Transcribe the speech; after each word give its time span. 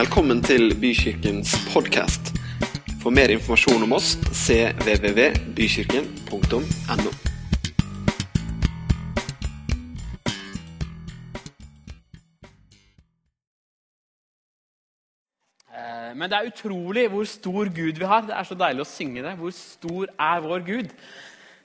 Velkommen 0.00 0.38
til 0.40 0.70
Bykirkens 0.80 1.50
podkast. 1.74 2.30
For 3.02 3.12
mer 3.12 3.28
informasjon 3.34 3.82
om 3.84 3.92
oss 3.92 4.14
cvvvbykirken.no. 4.32 7.10
Eh, 15.68 16.16
Men 16.16 16.30
det 16.30 16.36
er 16.38 16.48
utrolig 16.48 17.04
hvor 17.12 17.24
stor 17.28 17.68
Gud 17.68 18.00
vi 18.00 18.08
har. 18.08 18.24
Det 18.24 18.32
er 18.38 18.44
så 18.48 18.56
deilig 18.56 18.80
å 18.86 18.88
synge 18.88 19.20
det. 19.28 19.36
Hvor 19.36 19.52
stor 19.52 20.08
er 20.16 20.40
vår 20.48 20.64
Gud? 20.70 20.88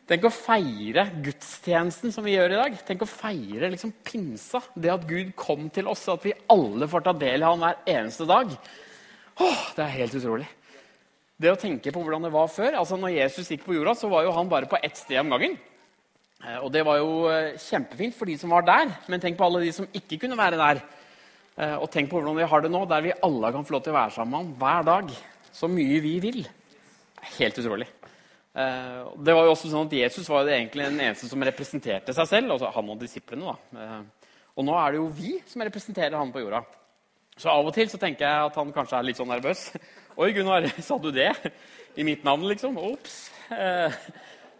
Tenk 0.05 0.27
å 0.27 0.29
feire 0.29 1.07
gudstjenesten 1.25 2.11
som 2.13 2.25
vi 2.27 2.35
gjør 2.35 2.53
i 2.53 2.57
dag. 2.59 2.75
Tenk 2.85 3.01
å 3.01 3.09
feire 3.09 3.71
liksom 3.73 3.93
pinsa. 4.05 4.61
Det 4.77 4.91
at 4.93 5.07
Gud 5.09 5.31
kom 5.39 5.65
til 5.73 5.89
oss, 5.89 6.03
og 6.11 6.19
at 6.19 6.27
vi 6.27 6.35
alle 6.53 6.85
får 6.91 7.07
ta 7.07 7.13
del 7.17 7.41
i 7.41 7.47
han 7.47 7.63
hver 7.63 7.79
eneste 7.95 8.27
dag. 8.29 8.53
Åh, 9.41 9.63
det 9.73 9.81
er 9.81 9.95
helt 9.95 10.17
utrolig. 10.19 10.45
Det 11.41 11.49
å 11.51 11.57
tenke 11.59 11.91
på 11.91 12.03
hvordan 12.03 12.27
det 12.27 12.31
var 12.35 12.51
før. 12.53 12.77
altså 12.79 12.99
når 13.01 13.15
Jesus 13.17 13.49
gikk 13.49 13.65
på 13.65 13.73
jorda, 13.75 13.95
så 13.97 14.07
var 14.11 14.23
jo 14.27 14.35
han 14.37 14.51
bare 14.51 14.69
på 14.69 14.77
ett 14.77 14.95
sted 15.01 15.19
om 15.23 15.33
gangen. 15.33 15.57
Eh, 16.45 16.59
Og 16.61 16.69
det 16.71 16.85
var 16.85 17.01
jo 17.01 17.25
eh, 17.33 17.57
kjempefint 17.57 18.15
for 18.15 18.29
de 18.29 18.37
som 18.37 18.53
var 18.53 18.61
der, 18.61 18.93
men 19.09 19.19
tenk 19.19 19.39
på 19.39 19.43
alle 19.49 19.65
de 19.65 19.73
som 19.73 19.89
ikke 19.89 20.21
kunne 20.21 20.37
være 20.37 20.61
der. 20.61 20.83
Eh, 21.57 21.75
Og 21.81 21.89
tenk 21.89 22.13
på 22.13 22.21
hvordan 22.21 22.37
vi 22.37 22.47
har 22.53 22.61
det 22.61 22.71
nå, 22.71 22.85
der 22.85 23.01
vi 23.09 23.17
alle 23.25 23.51
kan 23.51 23.65
få 23.65 23.73
lov 23.73 23.83
til 23.83 23.95
å 23.95 23.99
være 23.99 24.15
sammen 24.19 24.31
med 24.31 24.39
ham 24.39 24.55
hver 24.61 24.87
dag. 24.93 25.11
Så 25.51 25.67
mye 25.67 25.99
vi 25.99 26.19
vil. 26.21 26.43
Helt 27.39 27.57
utrolig. 27.57 27.89
Eh, 28.55 29.03
Det 29.25 29.33
var 29.35 29.45
jo 29.45 29.51
også 29.51 29.67
sånn 29.71 29.87
at 29.89 29.93
Jesus 29.97 30.29
var 30.31 30.47
egentlig 30.47 30.85
den 30.87 30.99
eneste 30.99 31.27
som 31.27 31.41
representerte 31.43 32.13
seg 32.15 32.27
selv. 32.27 32.51
altså 32.55 32.71
Han 32.73 32.89
og 32.89 32.99
disiplene. 32.99 33.53
da. 33.73 33.81
Eh, 33.81 34.01
Og 34.57 34.63
nå 34.63 34.71
er 34.79 34.91
det 34.91 34.99
jo 35.01 35.07
vi 35.11 35.41
som 35.45 35.61
representerer 35.61 36.15
han 36.15 36.31
på 36.31 36.39
jorda. 36.39 36.63
Så 37.37 37.49
av 37.51 37.67
og 37.67 37.73
til 37.75 37.89
så 37.91 37.97
tenker 37.99 38.23
jeg 38.23 38.45
at 38.45 38.55
han 38.55 38.71
kanskje 38.71 38.97
er 38.97 39.03
litt 39.03 39.17
sånn 39.19 39.27
nervøs. 39.27 39.73
Oi, 40.17 40.31
Gunnar, 40.31 40.63
sa 40.81 40.97
du 40.97 41.11
det? 41.11 41.33
I 41.97 42.03
mitt 42.03 42.23
navn, 42.23 42.47
liksom? 42.47 42.77
Ops. 42.79 43.31
Eh, 43.51 43.91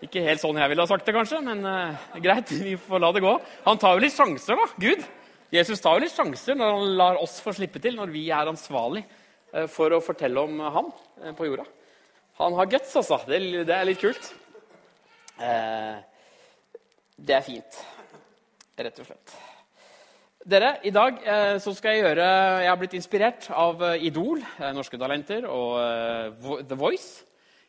ikke 0.04 0.22
helt 0.26 0.42
sånn 0.44 0.60
jeg 0.60 0.70
ville 0.70 0.84
ha 0.84 0.88
sagt 0.92 1.06
det, 1.08 1.16
kanskje, 1.16 1.40
men 1.42 1.64
eh, 1.66 2.20
greit. 2.20 2.52
Vi 2.68 2.76
får 2.76 3.00
la 3.00 3.14
det 3.16 3.24
gå. 3.24 3.40
Han 3.66 3.78
tar 3.80 3.96
jo 3.96 4.04
litt 4.04 4.14
sjanser, 4.18 4.60
da. 4.60 4.68
Gud. 4.78 5.06
Jesus 5.56 5.80
tar 5.80 5.96
jo 5.96 6.04
litt 6.04 6.12
sjanser 6.12 6.58
når 6.60 6.74
han 6.76 6.98
lar 7.00 7.22
oss 7.24 7.40
få 7.40 7.54
slippe 7.56 7.80
til, 7.80 7.96
når 7.96 8.12
vi 8.12 8.26
er 8.34 8.50
ansvarlig 8.52 9.06
for 9.72 9.94
å 9.96 10.02
fortelle 10.04 10.42
om 10.42 10.58
ham 10.60 10.90
på 11.38 11.46
jorda. 11.48 11.64
Han 12.36 12.54
har 12.58 12.68
guts, 12.68 12.92
altså. 13.00 13.22
Det, 13.30 13.40
det 13.64 13.72
er 13.72 13.88
litt 13.88 14.02
kult. 14.02 14.26
Eh, 15.40 16.00
det 17.16 17.36
er 17.38 17.44
fint, 17.46 17.78
rett 18.76 19.00
og 19.00 19.08
slett. 19.08 19.36
Dere, 20.46 20.76
I 20.86 20.92
dag 20.94 21.22
eh, 21.26 21.56
så 21.64 21.72
skal 21.74 21.96
jeg 21.96 22.04
gjøre 22.04 22.26
Jeg 22.62 22.70
har 22.70 22.78
blitt 22.78 22.94
inspirert 23.00 23.48
av 23.50 23.80
eh, 23.88 24.04
Idol, 24.06 24.44
eh, 24.60 24.76
Norske 24.76 25.00
Talenter 25.02 25.48
og 25.50 25.80
eh, 25.80 26.60
The 26.68 26.78
Voice. 26.78 27.24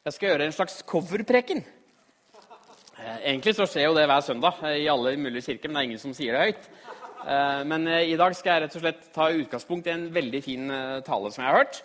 Jeg 0.05 0.17
skal 0.17 0.33
gjøre 0.33 0.51
en 0.51 0.59
slags 0.59 0.83
coverpreken. 0.85 1.63
Eh, 1.63 3.17
egentlig 3.31 3.55
så 3.57 3.65
skjer 3.71 3.87
jo 3.87 3.97
det 3.97 4.05
hver 4.11 4.27
søndag 4.27 4.61
eh, 4.67 4.83
i 4.83 4.91
alle 4.93 5.15
mulige 5.17 5.47
kirker, 5.47 5.71
men 5.71 5.79
det 5.79 5.85
er 5.85 5.91
ingen 5.93 6.05
som 6.05 6.15
sier 6.17 6.37
det 6.37 6.51
høyt. 6.51 6.71
Men 7.67 7.89
i 7.91 8.15
dag 8.15 8.37
skal 8.39 8.53
jeg 8.53 8.63
rett 8.63 8.75
og 8.79 8.83
slett 8.85 9.07
ta 9.11 9.25
utgangspunkt 9.35 9.89
i 9.89 9.91
en 9.91 10.05
veldig 10.15 10.41
fin 10.45 10.69
tale 11.03 11.33
som 11.35 11.43
jeg 11.43 11.49
har 11.49 11.57
hørt. 11.59 11.81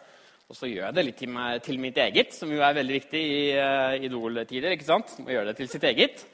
Og 0.51 0.57
så 0.57 0.67
gjør 0.67 0.89
jeg 0.89 0.95
det 0.97 1.03
litt 1.07 1.15
til, 1.21 1.29
meg, 1.31 1.61
til 1.63 1.77
mitt 1.79 1.97
eget, 2.03 2.33
som 2.35 2.49
jo 2.51 2.59
er 2.59 2.75
veldig 2.75 2.95
viktig 2.97 3.19
i 3.23 3.35
uh, 3.55 3.93
Idol-tider. 4.03 4.73
ikke 4.75 4.83
sant? 4.83 5.13
Må 5.23 5.31
gjøre 5.31 5.47
det 5.47 5.61
til 5.61 5.69
sitt 5.71 5.85
eget. 5.87 6.25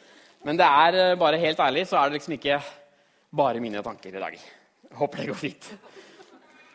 Men 0.48 0.58
det 0.58 0.66
er 0.66 0.96
uh, 0.98 1.18
bare 1.22 1.38
helt 1.38 1.60
ærlig, 1.62 1.84
så 1.86 2.00
er 2.00 2.08
det 2.10 2.18
liksom 2.18 2.34
ikke 2.34 2.56
bare 3.38 3.62
mine 3.62 3.84
tanker 3.86 4.16
i 4.16 4.24
dag. 4.24 4.38
Håper 4.98 5.22
det 5.22 5.28
går 5.30 5.38
fint. 5.38 5.68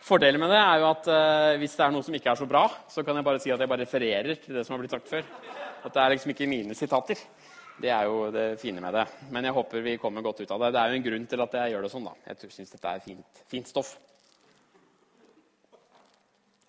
Fordelen 0.07 0.39
med 0.39 0.53
det 0.55 0.61
er 0.61 0.85
jo 0.85 0.87
at 0.93 1.09
uh, 1.11 1.57
hvis 1.59 1.75
det 1.81 1.83
er 1.83 1.97
noe 1.97 2.07
som 2.07 2.15
ikke 2.15 2.31
er 2.31 2.39
så 2.39 2.47
bra, 2.53 2.61
så 2.93 3.03
kan 3.03 3.19
jeg 3.19 3.27
bare 3.27 3.41
si 3.43 3.51
at 3.55 3.65
jeg 3.65 3.71
bare 3.73 3.83
refererer 3.83 4.39
til 4.45 4.59
det 4.59 4.63
som 4.69 4.77
har 4.77 4.85
blitt 4.85 4.95
sagt 4.95 5.11
før. 5.11 5.27
At 5.83 5.97
det 5.97 6.03
er 6.05 6.15
liksom 6.15 6.35
ikke 6.35 6.49
mine 6.53 6.77
sitater. 6.79 7.25
Det 7.83 7.91
er 7.91 8.07
jo 8.07 8.21
det 8.31 8.45
fine 8.63 8.85
med 8.85 8.95
det. 8.95 9.03
Men 9.35 9.49
jeg 9.49 9.57
håper 9.57 9.83
vi 9.83 9.97
kommer 9.99 10.23
godt 10.23 10.45
ut 10.45 10.55
av 10.55 10.63
det. 10.63 10.71
Det 10.77 10.85
er 10.85 10.95
jo 10.95 11.01
en 11.01 11.09
grunn 11.09 11.27
til 11.27 11.43
at 11.43 11.59
jeg 11.59 11.75
gjør 11.75 11.89
det 11.89 11.91
sånn. 11.97 12.07
da. 12.07 12.15
Jeg 12.31 12.55
syns 12.55 12.77
dette 12.77 12.95
er 12.95 13.03
fint, 13.03 13.43
fint 13.51 13.73
stoff. 13.73 13.97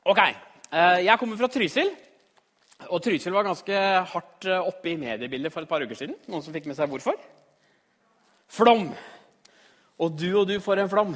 Ok, 0.09 0.23
Jeg 0.73 1.19
kommer 1.21 1.37
fra 1.37 1.49
Trysil. 1.53 1.91
Og 2.89 3.01
Trysil 3.03 3.33
var 3.35 3.45
ganske 3.45 3.81
hardt 4.09 4.47
eh, 4.49 4.59
oppe 4.65 4.91
i 4.91 4.97
mediebildet 4.99 5.53
for 5.53 5.63
et 5.63 5.69
par 5.69 5.83
uker 5.85 5.97
siden. 5.97 6.17
Noen 6.27 6.43
som 6.43 6.55
fikk 6.55 6.65
med 6.69 6.77
seg 6.77 6.89
hvorfor? 6.91 7.19
Flom. 8.51 8.89
Og 10.01 10.17
du 10.17 10.31
og 10.41 10.47
du 10.49 10.57
får 10.63 10.81
en 10.81 10.89
flom. 10.91 11.13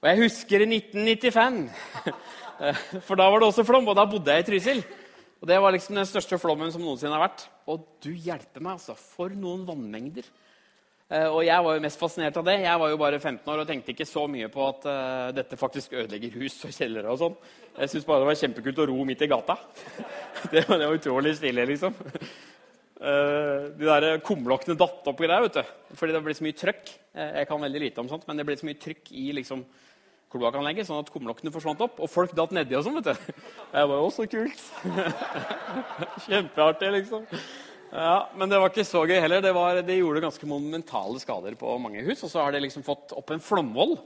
Og 0.00 0.08
jeg 0.10 0.22
husker 0.24 0.64
i 0.64 0.70
1995. 0.80 1.62
Eh, 2.56 2.78
For 3.04 3.20
da 3.20 3.26
var 3.28 3.42
det 3.42 3.50
også 3.50 3.66
flom, 3.68 3.84
og 3.84 3.98
da 3.98 4.06
bodde 4.08 4.32
jeg 4.32 4.40
i 4.40 4.44
Trysil. 4.46 4.78
Og 5.42 5.48
Det 5.50 5.58
var 5.60 5.74
liksom 5.74 5.98
den 5.98 6.06
største 6.08 6.38
flommen 6.40 6.70
som 6.72 6.80
noensinne 6.80 7.12
har 7.12 7.26
vært. 7.26 7.42
Og 7.68 7.82
du 8.00 8.08
hjelper 8.08 8.64
meg, 8.64 8.78
altså. 8.78 8.94
For 8.96 9.28
noen 9.28 9.66
vannmengder. 9.68 10.24
Eh, 11.06 11.28
Og 11.30 11.44
jeg 11.46 11.62
var 11.62 11.76
jo 11.76 11.82
mest 11.84 12.00
fascinert 12.00 12.38
av 12.40 12.46
det. 12.48 12.56
Jeg 12.64 12.80
var 12.82 12.90
jo 12.90 12.98
bare 12.98 13.20
15 13.20 13.52
år 13.52 13.62
og 13.62 13.68
tenkte 13.68 13.94
ikke 13.94 14.08
så 14.08 14.24
mye 14.30 14.48
på 14.50 14.64
at 14.66 14.88
uh, 14.90 15.28
dette 15.36 15.58
faktisk 15.58 15.94
ødelegger 15.94 16.34
hus 16.40 16.58
og 16.66 16.74
kjellere 16.74 17.12
og 17.12 17.20
sånn. 17.20 17.36
Jeg 17.76 17.92
syntes 17.92 18.08
bare 18.08 18.24
det 18.24 18.30
var 18.32 18.40
kjempekult 18.40 18.82
å 18.82 18.88
ro 18.90 19.06
midt 19.06 19.22
i 19.22 19.30
gata. 19.30 19.58
Det 20.52 20.60
var, 20.68 20.78
det 20.78 20.88
utrolig 20.98 21.32
stille, 21.38 21.64
liksom. 21.66 21.94
Uh, 23.00 23.72
de 23.78 23.86
der 23.88 24.20
kumlokkene 24.24 24.76
datt 24.78 25.08
opp 25.08 25.22
i 25.24 25.30
der, 25.30 25.42
vet 25.46 25.56
du. 25.56 25.70
Fordi 25.98 26.14
det 26.14 26.20
ble 26.26 26.34
så 26.36 26.44
mye 26.44 26.58
trøkk. 26.58 26.92
Jeg 27.16 27.48
kan 27.48 27.62
veldig 27.64 27.82
lite 27.82 28.02
om 28.02 28.10
sånt, 28.10 28.26
men 28.28 28.38
det 28.38 28.44
ble 28.46 28.56
så 28.60 28.68
mye 28.68 28.78
trykk 28.78 29.10
i 29.16 29.30
liksom 29.38 29.64
kloakkanlegget, 30.32 30.88
sånn 30.88 31.00
at 31.00 31.10
kumlokkene 31.14 31.52
forsvant 31.54 31.82
opp. 31.86 32.02
Og 32.04 32.10
folk 32.12 32.34
datt 32.36 32.52
nedi 32.54 32.76
og 32.76 32.84
sånn, 32.84 32.98
vet 33.00 33.14
du. 33.14 33.42
Jeg 33.72 33.90
var 33.90 34.02
jo 34.02 34.10
så 34.12 34.26
kult. 34.30 34.66
Kjempeartig, 36.26 36.92
liksom. 36.98 37.26
Ja, 37.92 38.30
Men 38.36 38.50
det 38.50 38.58
var 38.60 38.72
ikke 38.72 38.84
så 38.86 39.04
gøy 39.06 39.18
heller. 39.20 39.42
Det, 39.44 39.52
var, 39.54 39.80
det 39.86 39.98
gjorde 39.98 40.24
ganske 40.24 40.48
monumentale 40.48 41.20
skader 41.22 41.56
på 41.58 41.76
mange 41.82 42.04
hus. 42.06 42.24
Og 42.26 42.32
så 42.32 42.42
har 42.42 42.54
det 42.54 42.64
liksom 42.64 42.84
fått 42.86 43.14
opp 43.16 43.32
en 43.32 43.42
flomvoll, 43.42 43.96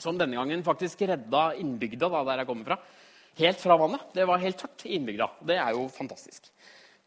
som 0.00 0.18
denne 0.18 0.38
gangen 0.38 0.64
faktisk 0.66 1.04
redda 1.06 1.52
innbygda 1.60 2.08
da, 2.10 2.22
der 2.30 2.42
jeg 2.42 2.50
kommer 2.50 2.72
fra. 2.72 2.78
Helt 3.38 3.60
fra 3.62 3.76
vannet. 3.80 4.08
Det 4.16 4.26
var 4.28 4.42
helt 4.42 4.58
tørt 4.60 4.86
i 4.88 4.96
innbygda. 4.96 5.28
Det 5.48 5.58
er 5.60 5.76
jo 5.76 5.86
fantastisk. 5.92 6.50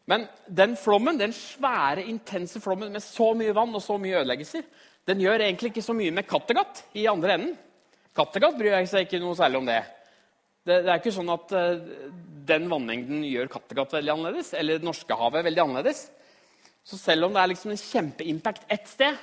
Men 0.06 0.28
den 0.46 0.76
flommen, 0.78 1.18
den 1.18 1.34
svære, 1.34 2.04
intense 2.06 2.62
flommen 2.62 2.92
med 2.94 3.02
så 3.02 3.32
mye 3.34 3.54
vann 3.54 3.74
og 3.74 3.82
så 3.82 3.98
mye 3.98 4.20
ødeleggelser, 4.20 4.62
den 5.06 5.22
gjør 5.22 5.42
egentlig 5.42 5.72
ikke 5.72 5.86
så 5.86 5.94
mye 5.94 6.14
med 6.14 6.26
Kattegat 6.26 6.84
i 6.98 7.06
andre 7.10 7.36
enden. 7.36 7.54
Kattegat 8.16 8.56
bryr 8.58 8.78
jeg 8.78 8.90
seg 8.90 9.06
ikke 9.06 9.20
noe 9.22 9.36
særlig 9.38 9.60
om 9.60 9.68
det. 9.68 9.82
Det, 10.66 10.80
det 10.82 10.90
er 10.90 10.98
ikke 10.98 11.14
sånn 11.14 11.30
at 11.30 11.54
eh, 11.54 12.10
den 12.46 12.66
vannmengden 12.70 13.22
gjør 13.26 13.50
Kattegat 13.52 13.94
veldig 13.96 14.12
annerledes, 14.16 14.52
eller 14.58 14.82
Norskehavet 14.82 15.46
veldig 15.46 15.62
annerledes. 15.62 16.02
Så 16.86 16.98
selv 16.98 17.26
om 17.26 17.34
det 17.34 17.42
er 17.42 17.50
liksom 17.52 17.72
en 17.74 17.80
kjempeimpact 17.80 18.66
ett 18.70 18.90
sted, 18.90 19.16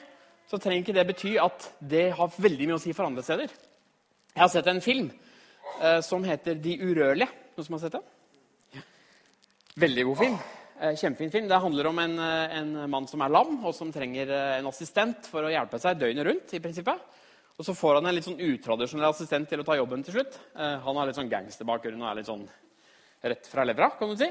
så 0.48 0.60
trenger 0.60 0.84
ikke 0.84 0.96
det 0.96 1.06
bety 1.10 1.36
at 1.42 1.68
det 1.80 2.10
har 2.18 2.34
veldig 2.36 2.70
mye 2.70 2.80
å 2.80 2.84
si 2.84 2.96
for 2.96 3.08
andre 3.08 3.24
steder. 3.26 3.54
Jeg 4.34 4.42
har 4.42 4.52
sett 4.52 4.68
en 4.72 4.84
film 4.84 5.12
eh, 5.80 6.00
som 6.06 6.26
heter 6.28 6.60
De 6.60 6.76
urørlige. 6.82 7.30
Noen 7.54 7.68
som 7.68 7.78
har 7.78 7.84
sett 7.86 7.96
den? 8.00 8.84
Veldig 9.84 10.06
god 10.10 10.20
film. 10.20 10.38
Eh, 10.84 10.96
Kjempefin 11.00 11.32
film. 11.34 11.48
Det 11.50 11.60
handler 11.64 11.88
om 11.88 12.00
en, 12.00 12.20
eh, 12.20 12.58
en 12.60 12.90
mann 12.90 13.08
som 13.08 13.22
er 13.22 13.30
lam, 13.30 13.66
og 13.66 13.74
som 13.76 13.92
trenger 13.92 14.30
eh, 14.30 14.60
en 14.60 14.68
assistent 14.68 15.26
for 15.30 15.46
å 15.46 15.52
hjelpe 15.54 15.80
seg 15.80 16.00
døgnet 16.00 16.26
rundt. 16.28 16.54
i 16.54 16.60
prinsippet. 16.60 17.00
Og 17.54 17.68
så 17.68 17.76
får 17.78 18.00
han 18.00 18.10
en 18.10 18.16
litt 18.18 18.26
sånn 18.26 18.42
utradisjonell 18.42 19.12
assistent 19.12 19.50
til 19.50 19.62
å 19.62 19.66
ta 19.68 19.76
jobben 19.78 20.02
til 20.06 20.16
slutt. 20.16 20.40
Eh, 20.58 20.78
han 20.82 20.98
har 20.98 21.10
litt 21.10 21.20
sånn 21.20 21.30
gangsterbakgrunn 21.30 22.02
og 22.02 22.10
er 22.10 22.18
litt 22.20 22.30
sånn 22.30 22.48
rett 23.24 23.50
fra 23.50 23.66
levra, 23.68 23.92
kan 24.00 24.10
du 24.10 24.18
si. 24.18 24.30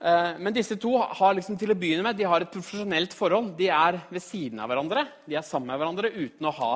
Eh, 0.00 0.38
men 0.38 0.54
disse 0.54 0.78
to 0.80 0.92
har 1.02 1.34
liksom 1.34 1.58
til 1.58 1.74
å 1.74 1.78
begynne 1.78 2.06
med, 2.06 2.16
de 2.16 2.28
har 2.30 2.44
et 2.44 2.52
profesjonelt 2.52 3.16
forhold. 3.16 3.56
De 3.58 3.72
er 3.74 3.98
ved 4.12 4.22
siden 4.22 4.62
av 4.62 4.70
hverandre, 4.70 5.02
de 5.26 5.40
er 5.40 5.46
sammen 5.46 5.72
med 5.72 5.82
hverandre 5.82 6.12
uten 6.14 6.46
å 6.46 6.54
ha 6.60 6.72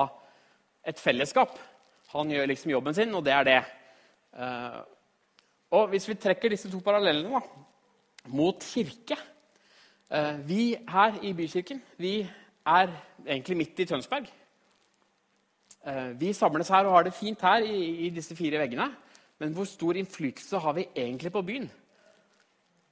et 0.85 0.99
fellesskap. 0.99 1.55
Han 2.11 2.31
gjør 2.31 2.51
liksom 2.51 2.75
jobben 2.75 2.97
sin, 2.97 3.15
og 3.15 3.23
det 3.23 3.37
er 3.37 3.47
det. 3.47 3.57
Eh, 4.35 4.79
og 5.79 5.89
hvis 5.95 6.09
vi 6.11 6.19
trekker 6.19 6.51
disse 6.51 6.69
to 6.71 6.83
parallellene 6.83 7.39
da, 7.39 7.63
mot 8.35 8.63
kirke 8.63 9.17
Vi 10.45 10.75
her 10.87 11.15
i 11.25 11.31
Bykirken 11.33 11.79
vi 11.97 12.19
er 12.21 12.91
egentlig 13.25 13.57
midt 13.57 13.79
i 13.81 13.87
Tønsberg. 13.89 14.29
Eh, 15.85 16.13
Vi 16.17 16.33
samles 16.33 16.69
her 16.73 16.87
og 16.87 16.95
har 16.97 17.05
det 17.05 17.13
fint 17.13 17.41
her 17.45 17.65
i, 17.65 18.09
disse 18.13 18.35
fire 18.35 18.59
veggene. 18.63 18.89
Men 19.39 19.53
hvor 19.53 19.67
stor 19.69 19.97
innflytelse 19.99 20.59
har 20.63 20.73
vi 20.77 20.87
egentlig 20.95 21.31
på 21.31 21.43
byen? 21.45 21.67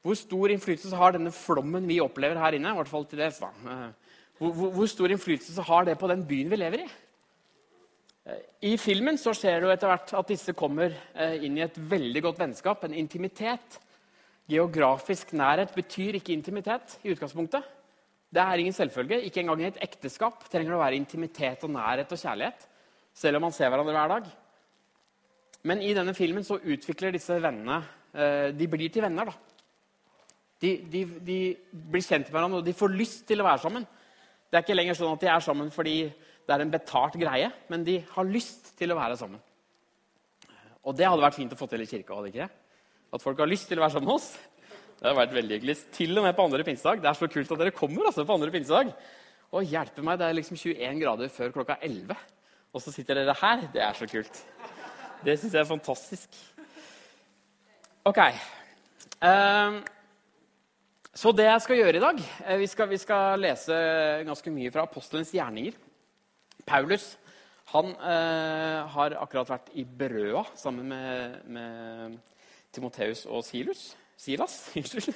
Hvor 0.03 0.17
stor 0.19 0.51
innflytelse 0.51 0.97
har 0.99 1.15
denne 1.15 1.31
flommen 1.31 1.87
vi 1.87 2.01
opplever 2.03 2.37
her 2.37 2.57
inne? 2.57 2.73
i 2.73 2.77
hvert 2.77 2.91
fall 2.91 3.05
til 3.07 3.23
dels 3.23 3.39
da. 3.39 3.47
Eh, 3.47 4.19
Hvor, 4.37 4.51
hvor, 4.51 4.69
hvor 4.73 4.87
stor 4.89 5.07
innflytelse 5.13 5.61
har 5.61 5.85
det 5.85 5.97
på 5.97 6.07
den 6.09 6.25
byen 6.27 6.49
vi 6.49 6.57
lever 6.57 6.83
i? 6.83 6.87
Eh, 8.27 8.41
I 8.73 8.77
filmen 8.77 9.17
så 9.17 9.33
ser 9.33 9.61
du 9.61 9.69
etter 9.71 9.87
hvert 9.87 10.13
at 10.13 10.27
disse 10.27 10.53
kommer 10.53 10.93
inn 11.41 11.57
i 11.57 11.63
et 11.63 11.77
veldig 11.77 12.21
godt 12.21 12.39
vennskap, 12.39 12.83
en 12.83 12.93
intimitet. 12.93 13.79
Geografisk 14.49 15.31
nærhet 15.33 15.71
betyr 15.75 16.17
ikke 16.19 16.33
intimitet 16.33 16.97
i 17.03 17.13
utgangspunktet. 17.13 17.63
Det 18.33 18.41
er 18.41 18.59
ingen 18.59 18.73
selvfølge. 18.73 19.21
Ikke 19.21 19.39
engang 19.39 19.61
i 19.61 19.69
et 19.69 19.81
ekteskap 19.85 20.43
trenger 20.49 20.73
det 20.73 20.77
å 20.79 20.83
være 20.83 20.97
intimitet 20.99 21.63
og 21.63 21.71
nærhet 21.71 22.11
og 22.11 22.19
kjærlighet. 22.19 22.67
Selv 23.13 23.39
om 23.39 23.47
man 23.47 23.55
ser 23.55 23.71
hverandre 23.71 23.95
hver 23.95 24.13
dag. 24.15 24.29
Men 25.63 25.81
i 25.83 25.93
denne 25.95 26.15
filmen 26.17 26.45
så 26.45 26.59
utvikler 26.59 27.13
disse 27.15 27.37
vennene 27.39 27.79
eh, 28.11 28.49
De 28.55 28.67
blir 28.67 28.91
til 28.91 29.05
venner. 29.05 29.29
da. 29.29 29.35
De, 30.63 30.77
de, 30.87 31.03
de, 31.27 31.37
blir 31.71 32.03
kjent 32.03 32.29
med 32.29 32.35
hverandre, 32.35 32.61
og 32.61 32.67
de 32.67 32.75
får 32.75 32.95
lyst 32.95 33.25
til 33.27 33.43
å 33.43 33.47
være 33.47 33.63
sammen. 33.65 33.85
Det 34.47 34.59
er 34.59 34.63
ikke 34.63 34.77
lenger 34.77 34.95
sånn 34.99 35.15
at 35.15 35.23
de 35.23 35.31
er 35.31 35.43
sammen 35.43 35.71
fordi 35.73 35.97
det 36.43 36.55
er 36.55 36.63
en 36.63 36.71
betalt 36.71 37.15
greie, 37.19 37.49
men 37.71 37.83
de 37.87 37.97
har 38.13 38.27
lyst 38.27 38.73
til 38.79 38.91
å 38.91 38.97
være 38.99 39.17
sammen. 39.19 39.41
Og 40.83 40.95
det 40.95 41.07
hadde 41.07 41.23
vært 41.23 41.37
fint 41.39 41.53
å 41.55 41.59
få 41.59 41.67
til 41.71 41.83
i 41.83 41.87
kirka. 41.87 42.15
hadde 42.15 42.31
ikke 42.31 42.45
det? 42.45 42.49
At 43.15 43.23
folk 43.23 43.39
har 43.39 43.49
lyst 43.49 43.69
til 43.71 43.79
å 43.79 43.85
være 43.85 43.95
sammen 43.95 44.09
med 44.11 44.17
oss. 44.17 44.33
Det 44.99 45.05
hadde 45.07 45.19
vært 45.19 45.35
veldig 45.35 45.57
hyggelig. 45.57 45.75
Til 45.95 46.17
og 46.19 46.25
med 46.25 46.35
på 46.35 46.45
andre 46.47 46.65
pinsedag. 46.67 47.01
Det 47.03 47.09
er 47.11 47.19
så 47.19 47.29
kult 47.31 47.51
at 47.55 47.61
dere 47.61 47.75
kommer 47.75 48.09
altså, 48.09 48.25
på 48.27 48.35
andre 48.35 48.51
pinsedag. 48.51 48.91
Og 49.53 49.69
hjelpe 49.69 50.03
meg, 50.03 50.19
det 50.19 50.27
er 50.27 50.37
liksom 50.37 50.59
21 50.59 51.01
grader 51.03 51.31
før 51.31 51.53
klokka 51.55 51.77
11. 51.83 52.19
Og 52.73 52.81
så 52.81 52.91
sitter 52.91 53.21
dere 53.21 53.35
her. 53.37 53.67
Det 53.73 53.81
er 53.85 53.97
så 53.97 54.07
kult. 54.09 54.43
Det 55.23 55.37
syns 55.39 55.53
jeg 55.53 55.61
er 55.61 55.69
fantastisk. 55.69 56.39
OK. 58.03 58.19
Um, 59.23 59.77
så 61.13 61.31
det 61.31 61.45
jeg 61.45 61.61
skal 61.63 61.77
gjøre 61.77 61.95
i 61.95 62.01
dag 62.03 62.17
eh, 62.19 62.57
vi 62.59 62.67
skal, 62.67 62.89
vi 62.89 62.97
skal, 62.99 63.39
lese 63.39 63.75
ganske 64.27 64.51
mye 64.51 64.71
fra 64.73 64.83
apostelens 64.83 65.31
gjerninger. 65.31 65.77
Paulus 66.67 67.13
han 67.71 67.93
eh, 67.93 68.79
har 68.95 69.15
akkurat 69.21 69.53
vært 69.53 69.69
i 69.79 69.85
Berøa 69.85 70.43
sammen 70.59 70.89
med, 70.89 71.37
med 71.47 72.17
Timoteus 72.73 73.23
og 73.25 73.45
Silus. 73.47 73.93
Silas. 74.17 74.57
Unnskyld. 74.77 75.13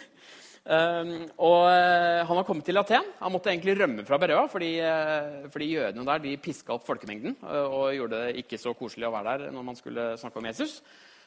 Um, 0.67 1.11
og 1.39 1.61
uh, 1.71 2.27
Han 2.27 2.39
har 2.41 2.43
kommet 2.43 2.65
til 2.67 2.75
Aten. 2.75 3.05
Han 3.21 3.31
måtte 3.31 3.53
egentlig 3.53 3.77
rømme 3.79 4.03
fra 4.03 4.17
Berøa 4.19 4.49
fordi, 4.51 4.73
uh, 4.83 5.45
fordi 5.53 5.69
jødene 5.77 6.03
der 6.09 6.19
de 6.25 6.33
piska 6.43 6.73
opp 6.75 6.83
folkemengden 6.83 7.37
uh, 7.39 7.71
og 7.71 7.93
gjorde 7.95 8.19
det 8.25 8.41
ikke 8.41 8.59
så 8.59 8.73
koselig 8.75 9.07
å 9.07 9.13
være 9.13 9.37
der 9.45 9.53
når 9.55 9.63
man 9.63 9.79
skulle 9.79 10.09
snakke 10.19 10.41
om 10.41 10.49
Jesus. 10.49 10.81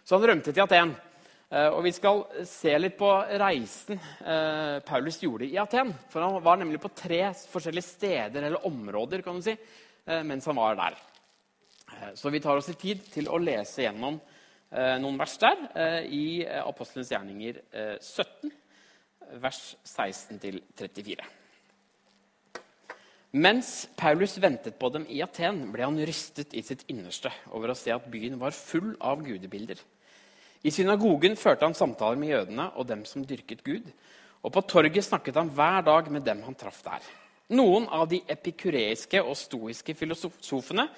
Så 0.04 0.18
han 0.18 0.28
rømte 0.28 0.52
til 0.52 0.64
Aten. 0.64 0.92
og 1.50 1.80
Vi 1.84 1.92
skal 1.92 2.22
se 2.48 2.72
litt 2.78 2.96
på 2.98 3.08
reisen 3.40 3.98
Paulus 4.86 5.18
gjorde 5.20 5.48
i 5.48 5.58
Aten. 5.60 5.92
For 6.08 6.24
Han 6.24 6.42
var 6.44 6.60
nemlig 6.60 6.80
på 6.80 6.92
tre 6.96 7.20
forskjellige 7.52 7.88
steder 7.88 8.46
eller 8.48 8.66
områder 8.66 9.22
kan 9.22 9.36
du 9.36 9.44
si, 9.44 9.56
mens 10.24 10.46
han 10.48 10.56
var 10.56 10.78
der. 10.80 10.96
så 12.14 12.30
vi 12.30 12.40
tar 12.40 12.56
oss 12.56 12.68
litt 12.68 12.80
tid 12.80 13.04
til 13.12 13.28
å 13.28 13.38
lese 13.38 13.84
gjennom 13.84 14.16
noen 14.72 15.20
vers 15.20 15.36
der 15.42 16.02
i 16.08 16.46
Apostelens 16.64 17.12
gjerninger 17.12 17.60
17 18.00 18.59
vers 19.40 19.76
16-34. 19.84 21.24
Mens 23.30 23.88
Paulus 23.94 24.34
ventet 24.42 24.74
på 24.78 24.88
dem 24.90 25.04
i 25.06 25.20
Aten, 25.22 25.68
ble 25.70 25.86
han 25.86 25.98
rystet 26.02 26.54
i 26.58 26.64
sitt 26.66 26.82
innerste 26.90 27.30
over 27.54 27.70
å 27.70 27.78
se 27.78 27.92
at 27.94 28.08
byen 28.10 28.40
var 28.40 28.56
full 28.56 28.96
av 28.98 29.22
gudebilder. 29.22 29.78
I 30.66 30.72
synagogen 30.74 31.38
førte 31.38 31.64
han 31.64 31.76
samtaler 31.78 32.18
med 32.20 32.32
jødene 32.34 32.66
og 32.74 32.88
dem 32.88 33.04
som 33.08 33.22
dyrket 33.24 33.62
Gud. 33.64 33.86
Og 34.42 34.52
på 34.52 34.64
torget 34.66 35.06
snakket 35.06 35.38
han 35.38 35.52
hver 35.54 35.84
dag 35.86 36.10
med 36.10 36.26
dem 36.26 36.42
han 36.42 36.58
traff 36.58 36.82
der. 36.82 37.06
Noen 37.54 37.86
av 37.90 38.08
de 38.10 38.20
epikureiske 38.30 39.22
og 39.22 39.38
stoiske 39.38 39.94
filosofene 39.94 40.88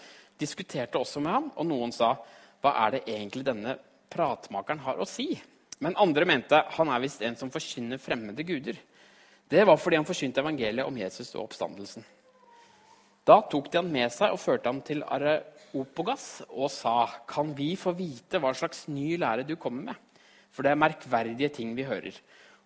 diskuterte 0.40 1.00
også 1.00 1.20
med 1.22 1.32
ham, 1.32 1.52
og 1.56 1.66
noen 1.66 1.92
sa, 1.92 2.16
'Hva 2.60 2.72
er 2.86 2.90
det 2.90 3.04
egentlig 3.06 3.44
denne 3.44 3.78
pratmakeren 4.10 4.80
har 4.80 4.96
å 4.96 5.06
si?' 5.06 5.40
Men 5.82 5.99
andre 5.99 6.26
mente 6.29 6.58
han 6.76 6.90
er 6.94 7.02
visst 7.02 7.23
en 7.26 7.37
som 7.38 7.50
forkynner 7.50 8.00
fremmede 8.00 8.44
guder. 8.46 8.76
Det 9.50 9.64
var 9.67 9.76
fordi 9.81 9.99
han 9.99 10.06
forkynte 10.06 10.40
evangeliet 10.40 10.87
om 10.87 10.99
Jesus 10.99 11.34
og 11.34 11.49
oppstandelsen. 11.49 12.05
Da 13.26 13.40
tok 13.50 13.69
de 13.70 13.79
han 13.79 13.90
med 13.93 14.11
seg 14.14 14.34
og 14.34 14.40
førte 14.43 14.70
ham 14.70 14.81
til 14.82 15.02
Areopogas 15.02 16.44
og 16.49 16.70
sa.: 16.75 17.06
Kan 17.29 17.52
vi 17.58 17.75
få 17.76 17.93
vite 17.99 18.40
hva 18.43 18.55
slags 18.55 18.87
ny 18.88 19.17
lære 19.19 19.46
du 19.46 19.56
kommer 19.56 19.93
med? 19.93 20.23
For 20.50 20.62
det 20.62 20.73
er 20.73 20.81
merkverdige 20.81 21.50
ting 21.55 21.75
vi 21.76 21.87
hører. 21.87 22.14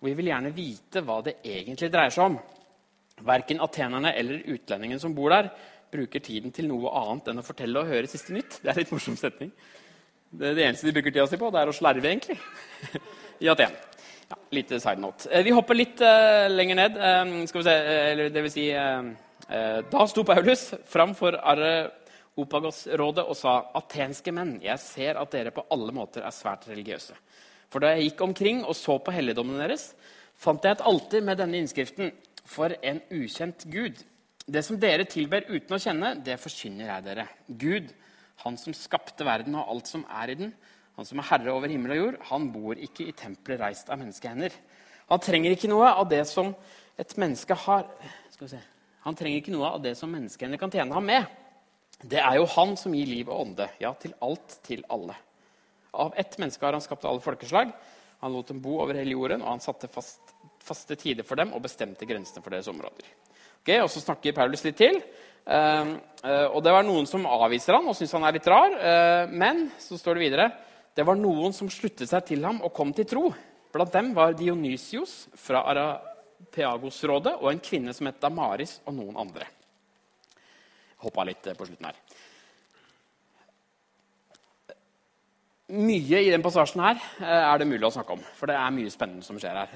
Og 0.00 0.08
vi 0.08 0.14
vil 0.18 0.30
gjerne 0.30 0.52
vite 0.56 1.02
hva 1.04 1.20
det 1.24 1.38
egentlig 1.44 1.90
dreier 1.92 2.12
seg 2.12 2.30
om. 2.30 2.38
Verken 3.26 3.62
atenerne 3.64 4.12
eller 4.12 4.44
utlendingen 4.52 5.00
som 5.00 5.14
bor 5.16 5.32
der, 5.32 5.50
bruker 5.92 6.20
tiden 6.20 6.52
til 6.52 6.68
noe 6.68 6.90
annet 6.98 7.30
enn 7.30 7.40
å 7.40 7.46
fortelle 7.46 7.80
og 7.80 7.88
høre 7.88 8.10
siste 8.10 8.34
nytt. 8.34 8.58
Det 8.60 8.72
er 8.72 8.80
litt 8.80 8.92
morsom 8.92 9.16
setning. 9.16 9.52
Det, 10.30 10.54
det 10.56 10.64
eneste 10.64 10.88
de 10.88 10.94
bruker 10.96 11.14
tida 11.14 11.26
si 11.30 11.38
på, 11.40 11.50
det 11.54 11.60
er 11.62 11.70
å 11.70 11.76
slerve, 11.76 12.10
egentlig. 12.10 12.38
I 13.44 13.50
Aten. 13.52 13.76
Ja, 14.26 14.38
lite 14.50 14.80
side 14.82 14.98
note. 14.98 15.28
Eh, 15.30 15.44
vi 15.46 15.54
hopper 15.54 15.78
litt 15.78 16.00
uh, 16.02 16.48
lenger 16.50 16.80
ned. 16.80 16.96
Um, 16.98 17.34
skal 17.46 17.62
vi 17.62 17.66
se, 17.68 17.76
eller 18.10 18.32
det 18.34 18.42
vil 18.46 18.52
si 18.52 18.66
uh, 18.74 19.06
uh, 19.46 19.78
Da 19.86 20.06
sto 20.10 20.24
Paulus 20.26 20.64
fram 20.90 21.14
for 21.14 21.38
Areopagos-rådet 21.52 23.22
og 23.22 23.38
sa 23.38 23.60
atenske 23.78 24.34
menn, 24.34 24.56
jeg 24.64 24.82
ser 24.82 25.20
at 25.20 25.30
dere 25.36 25.54
på 25.54 25.66
alle 25.70 25.94
måter 25.94 26.26
er 26.26 26.34
svært 26.34 26.66
religiøse. 26.72 27.14
For 27.70 27.82
da 27.82 27.94
jeg 27.94 28.10
gikk 28.10 28.26
omkring 28.26 28.64
og 28.64 28.74
så 28.78 28.98
på 29.02 29.14
helligdommene 29.14 29.62
deres, 29.62 29.92
fant 30.34 30.64
jeg 30.64 30.76
et 30.76 30.84
alter 30.90 31.22
med 31.24 31.38
denne 31.38 31.62
innskriften 31.62 32.10
for 32.46 32.74
en 32.82 33.00
ukjent 33.14 33.66
gud. 33.70 34.02
Det 34.46 34.62
som 34.62 34.78
dere 34.78 35.06
tilber 35.10 35.46
uten 35.48 35.74
å 35.74 35.80
kjenne, 35.82 36.12
det 36.22 36.38
forkynner 36.38 36.90
jeg 36.90 37.06
dere. 37.06 37.28
Gud, 37.46 37.94
han 38.44 38.58
som 38.60 38.74
skapte 38.76 39.26
verden 39.26 39.56
og 39.56 39.70
alt 39.72 39.90
som 39.90 40.04
er 40.08 40.32
i 40.32 40.38
den, 40.38 40.52
han 40.96 41.08
som 41.08 41.20
er 41.20 41.28
herre 41.28 41.52
over 41.52 41.68
himmel 41.72 41.92
og 41.92 41.98
jord, 42.00 42.20
han 42.30 42.48
bor 42.52 42.78
ikke 42.80 43.08
i 43.08 43.16
tempelet 43.16 43.60
reist 43.60 43.90
av 43.92 44.00
menneskehender. 44.00 44.54
Han 45.10 45.22
trenger 45.22 45.52
ikke 45.52 45.70
noe 45.70 45.90
av 45.92 46.08
det 46.10 46.22
som 46.28 46.54
et 46.98 47.12
menneske 47.20 47.54
har 47.66 47.84
Skal 48.32 48.46
vi 48.46 48.54
se. 48.54 48.62
Han 49.06 49.16
trenger 49.16 49.40
ikke 49.40 49.52
noe 49.54 49.68
av 49.76 49.82
det 49.84 49.94
som 49.96 50.10
menneskehender 50.12 50.60
kan 50.60 50.72
tjene 50.72 50.92
ham 50.92 51.04
med. 51.06 51.28
Det 52.02 52.18
er 52.20 52.34
jo 52.36 52.48
han 52.52 52.74
som 52.76 52.92
gir 52.92 53.08
liv 53.08 53.28
og 53.30 53.44
ånde, 53.44 53.68
ja, 53.80 53.92
til 53.96 54.12
alt, 54.20 54.58
til 54.66 54.82
alle. 54.92 55.14
Av 55.96 56.12
ett 56.18 56.34
menneske 56.36 56.66
har 56.66 56.76
han 56.76 56.84
skapt 56.84 57.06
alle 57.08 57.22
folkeslag. 57.24 57.70
Han 58.20 58.34
lot 58.34 58.50
dem 58.50 58.60
bo 58.60 58.80
over 58.82 58.98
hele 58.98 59.14
jorden, 59.14 59.44
og 59.44 59.54
han 59.54 59.64
satte 59.64 59.88
fast, 59.88 60.34
faste 60.60 60.98
tider 61.00 61.24
for 61.24 61.38
dem 61.40 61.54
og 61.56 61.62
bestemte 61.64 62.08
grensene 62.08 62.42
for 62.44 62.52
deres 62.52 62.68
områder. 62.68 63.08
Okay, 63.62 63.80
og 63.80 63.88
Så 63.90 64.02
snakker 64.04 64.36
Paulus 64.36 64.64
litt 64.66 64.76
til. 64.76 65.00
Ehm, 65.46 65.92
eh, 66.26 66.46
og 66.50 66.62
det 66.64 66.72
var 66.74 66.86
noen 66.86 67.06
som 67.06 67.26
avviser 67.30 67.76
han 67.78 67.86
og 67.86 67.94
syns 67.94 68.14
han 68.16 68.26
er 68.26 68.36
litt 68.36 68.48
rar. 68.50 68.74
Eh, 68.74 69.30
men 69.30 69.68
så 69.78 69.98
står 69.98 70.18
det 70.18 70.26
videre 70.26 70.50
det 70.96 71.04
var 71.04 71.18
noen 71.20 71.52
som 71.52 71.68
sluttet 71.68 72.08
seg 72.08 72.24
til 72.24 72.46
ham 72.46 72.62
og 72.64 72.72
kom 72.74 72.92
til 72.96 73.06
tro. 73.08 73.26
Blant 73.72 73.92
dem 73.92 74.14
var 74.16 74.32
Dionysios 74.32 75.26
fra 75.36 75.60
Arapeagos-rådet 75.68 77.34
og 77.36 77.50
en 77.50 77.60
kvinne 77.60 77.92
som 77.92 78.08
het 78.08 78.22
Damaris, 78.22 78.78
og 78.88 78.96
noen 78.96 79.18
andre. 79.20 79.44
Hoppa 81.04 81.26
litt 81.28 81.46
eh, 81.46 81.58
på 81.58 81.68
slutten 81.68 81.90
her. 81.90 82.00
Mye 85.76 86.22
i 86.22 86.30
den 86.30 86.44
passasjen 86.44 86.80
her 86.80 87.00
er 87.26 87.58
det 87.58 87.66
mulig 87.66 87.88
å 87.88 87.90
snakke 87.90 88.14
om. 88.14 88.20
For 88.38 88.46
det 88.48 88.54
er 88.54 88.74
mye 88.74 88.90
spennende 88.94 89.26
som 89.26 89.34
skjer 89.34 89.56
her. 89.58 89.72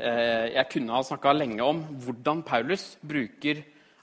Jeg 0.55 0.69
kunne 0.71 0.95
ha 0.95 1.03
snakka 1.03 1.33
lenge 1.35 1.67
om 1.67 1.81
hvordan 2.07 2.45
Paulus 2.47 2.93
bruker 3.03 3.59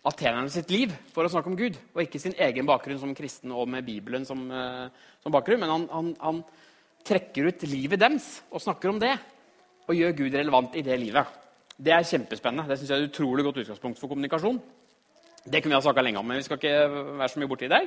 atenerne 0.07 0.51
sitt 0.51 0.69
liv 0.71 0.93
for 1.13 1.27
å 1.27 1.31
snakke 1.31 1.51
om 1.51 1.57
Gud, 1.59 1.77
og 1.93 2.03
ikke 2.03 2.21
sin 2.21 2.35
egen 2.47 2.67
bakgrunn 2.67 2.99
som 3.01 3.15
kristen 3.17 3.53
og 3.55 3.67
med 3.71 3.85
Bibelen 3.87 4.25
som, 4.27 4.45
uh, 4.51 4.87
som 5.23 5.33
bakgrunn. 5.33 5.61
Men 5.63 5.73
han, 5.73 5.87
han, 5.93 6.13
han, 6.21 6.45
trekker 7.07 7.45
ut 7.47 7.61
livet 7.71 8.01
deres 8.01 8.25
og 8.51 8.59
snakker 8.59 8.91
om 8.91 8.97
det, 8.99 9.13
og 9.87 9.95
gjør 9.95 10.15
Gud 10.17 10.33
relevant 10.35 10.73
i 10.75 10.83
det 10.83 10.97
livet. 10.99 11.37
Det 11.79 11.93
er 11.95 12.03
kjempespennende. 12.03 12.65
Det 12.67 12.75
synes 12.81 12.89
jeg 12.91 12.99
er 12.99 13.05
et 13.05 13.13
utrolig 13.13 13.45
godt 13.47 13.61
utgangspunkt 13.61 14.01
for 14.01 14.11
kommunikasjon. 14.11 14.57
Det 15.47 15.61
kunne 15.61 15.71
vi 15.71 15.77
ha 15.77 15.85
snakka 15.85 16.03
lenge 16.03 16.19
om, 16.19 16.27
men 16.27 16.41
vi 16.41 16.43
skal 16.43 16.59
ikke 16.59 16.73
være 17.21 17.29
så 17.31 17.39
mye 17.39 17.51
borti 17.53 17.71
det. 17.71 17.79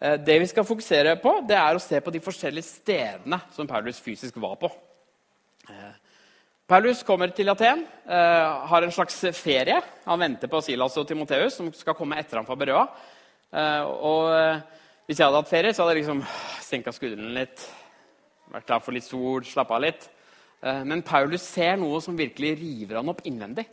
Uh, 0.00 0.16
det 0.24 0.38
vi 0.40 0.48
skal 0.48 0.68
fokusere 0.68 1.16
på, 1.20 1.34
det 1.48 1.58
er 1.60 1.76
å 1.76 1.82
se 1.82 2.00
på 2.00 2.14
de 2.14 2.24
forskjellige 2.24 2.70
stedene 2.70 3.40
som 3.52 3.68
Paulus 3.68 4.00
fysisk 4.00 4.40
var 4.40 4.56
på. 4.60 4.72
Uh, 5.68 5.92
Paulus 6.68 6.98
kommer 7.00 7.30
til 7.32 7.48
Aten, 7.48 7.80
eh, 8.04 8.66
har 8.68 8.84
en 8.84 8.92
slags 8.92 9.14
ferie. 9.32 9.80
Han 10.04 10.20
venter 10.20 10.50
på 10.52 10.60
Silas 10.60 10.98
og 10.98 11.06
Timoteus, 11.08 11.54
som 11.56 11.72
skal 11.72 11.94
komme 11.96 12.18
etter 12.20 12.36
ham 12.36 12.44
fra 12.44 12.56
Berøa. 12.60 12.82
Eh, 13.50 13.84
og 13.84 14.28
eh, 14.34 14.60
hvis 15.06 15.16
jeg 15.16 15.24
hadde 15.24 15.40
hatt 15.40 15.48
ferie, 15.48 15.72
så 15.72 15.82
hadde 15.82 15.94
jeg 15.96 16.02
liksom 16.02 16.20
senka 16.60 16.92
skuldrene 16.92 17.32
litt. 17.38 17.64
Vært 18.52 18.66
klar 18.68 18.84
for 18.84 18.92
litt 18.92 19.08
sol, 19.08 19.48
slappa 19.48 19.78
av 19.78 19.82
litt. 19.86 20.10
Men 20.60 21.04
Paulus 21.06 21.44
ser 21.46 21.76
noe 21.78 22.00
som 22.02 22.16
virkelig 22.18 22.56
river 22.58 22.98
han 22.98 23.08
opp 23.12 23.20
innvendig. 23.24 23.64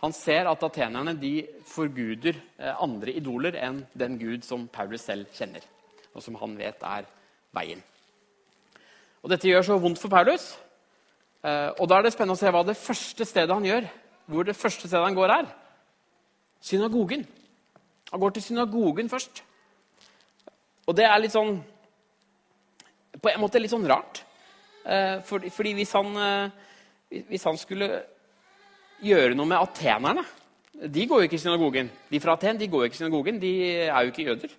Han 0.00 0.14
ser 0.16 0.48
at 0.48 0.62
atenerne 0.64 1.12
de 1.20 1.44
forguder 1.68 2.38
andre 2.80 3.12
idoler 3.12 3.58
enn 3.60 3.82
den 3.92 4.16
gud 4.18 4.46
som 4.46 4.64
Paulus 4.72 5.04
selv 5.04 5.28
kjenner, 5.36 5.60
og 6.14 6.24
som 6.24 6.38
han 6.40 6.56
vet 6.56 6.86
er 6.88 7.10
veien. 7.54 7.82
Og 9.22 9.34
Dette 9.34 9.50
gjør 9.50 9.66
så 9.66 9.78
vondt 9.82 10.00
for 10.00 10.08
Paulus 10.08 10.54
og 11.46 11.88
Da 11.88 11.98
er 11.98 12.06
det 12.06 12.12
spennende 12.14 12.34
å 12.34 12.40
se 12.40 12.50
hva 12.50 12.64
det 12.66 12.74
første 12.78 13.24
stedet 13.28 13.54
han 13.54 13.66
gjør. 13.66 13.86
Hvor 14.26 14.46
det 14.46 14.56
første 14.58 14.88
stedet 14.88 15.04
han 15.04 15.14
går, 15.14 15.30
er. 15.30 15.50
Synagogen. 16.60 17.26
Han 18.10 18.20
går 18.20 18.30
til 18.34 18.42
synagogen 18.42 19.10
først. 19.10 19.42
Og 20.86 20.96
det 20.96 21.06
er 21.06 21.18
litt 21.18 21.34
sånn 21.34 21.58
På 23.16 23.30
en 23.32 23.40
måte 23.40 23.58
litt 23.58 23.72
sånn 23.72 23.86
rart. 23.88 24.22
Eh, 24.86 25.22
fordi 25.24 25.72
hvis, 25.74 25.92
han, 25.96 26.12
eh, 26.20 27.22
hvis 27.30 27.46
han 27.48 27.56
skulle 27.58 27.88
gjøre 29.02 29.34
noe 29.34 29.48
med 29.50 29.58
atenerne 29.58 30.22
De 30.76 31.06
går 31.08 31.22
jo 31.22 31.26
ikke 31.26 31.38
i 31.38 31.42
synagogen. 31.42 31.90
De 32.10 32.20
fra 32.20 32.36
Aten 32.36 32.58
de 32.60 32.68
går 32.68 32.84
jo 32.84 32.90
ikke 32.90 32.98
i 32.98 33.00
synagogen. 33.00 33.40
De 33.40 33.52
er 33.88 34.00
jo 34.04 34.12
ikke 34.12 34.26
jøder. 34.28 34.52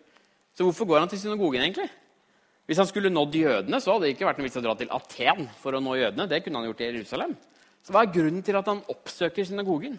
Så 0.58 0.66
hvorfor 0.66 0.88
går 0.90 1.00
han 1.00 1.10
til 1.10 1.20
synagogen, 1.22 1.62
egentlig? 1.62 1.92
Hvis 2.68 2.82
han 2.82 2.88
skulle 2.90 3.12
nådd 3.14 3.36
jødene, 3.40 3.80
så 3.80 3.94
hadde 3.94 4.08
det 4.08 4.16
ikke 4.16 4.28
vært 4.28 4.42
noe 4.42 4.48
vits 4.50 4.60
å 4.60 4.64
dra 4.66 4.74
til 4.76 4.90
Aten 4.92 5.46
for 5.62 5.78
å 5.78 5.80
nå 5.84 5.94
jødene. 5.96 6.28
Det 6.28 6.42
kunne 6.44 6.60
han 6.60 6.68
gjort 6.68 6.82
i 6.84 6.90
Jerusalem. 6.90 7.36
Så 7.80 7.94
hva 7.96 8.04
er 8.04 8.12
grunnen 8.12 8.44
til 8.44 8.58
at 8.60 8.68
han 8.68 8.82
oppsøker 8.92 9.48
synagogen? 9.48 9.96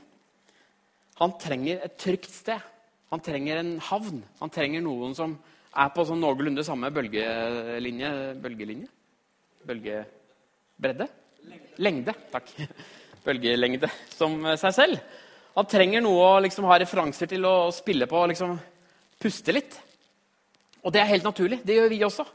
Han 1.23 1.33
trenger 1.41 1.81
et 1.87 1.97
trygt 1.97 2.29
sted. 2.29 2.61
Han 3.09 3.23
trenger 3.25 3.63
en 3.63 3.79
havn. 3.89 4.21
Han 4.43 4.53
trenger 4.53 4.85
noen 4.85 5.17
som 5.17 5.33
er 5.79 5.89
på 5.95 6.05
sånn 6.05 6.21
noenlunde 6.21 6.65
samme 6.67 6.91
bølgelinje 6.93 8.11
Bølgelinje? 8.43 8.91
Bølgebredde? 9.69 11.09
Lengde. 11.81 12.15
Takk. 12.35 12.53
Bølgelengde 13.25 13.89
som 14.13 14.37
seg 14.61 14.77
selv. 14.77 15.01
Han 15.57 15.67
trenger 15.69 16.05
noe 16.05 16.27
å 16.35 16.41
liksom 16.45 16.69
ha 16.69 16.77
referanser 16.79 17.31
til 17.33 17.49
å 17.49 17.71
spille 17.75 18.07
på 18.11 18.21
og 18.21 18.29
liksom 18.35 18.53
puste 19.19 19.57
litt. 19.57 19.81
Og 20.85 20.93
det 20.95 21.01
er 21.03 21.11
helt 21.17 21.27
naturlig. 21.27 21.63
Det 21.65 21.75
gjør 21.75 21.91
vi 21.91 22.05
også. 22.07 22.29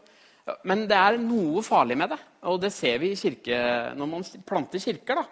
Men 0.67 0.85
det 0.89 0.97
er 0.97 1.19
noe 1.21 1.63
farlig 1.63 1.95
med 1.99 2.11
det. 2.11 2.19
Og 2.51 2.59
det 2.61 2.73
ser 2.75 2.99
vi 2.99 3.13
i 3.13 3.19
kirke, 3.19 3.57
når 3.95 4.09
man 4.11 4.25
planter 4.47 4.81
kirker. 4.83 5.21
da, 5.21 5.25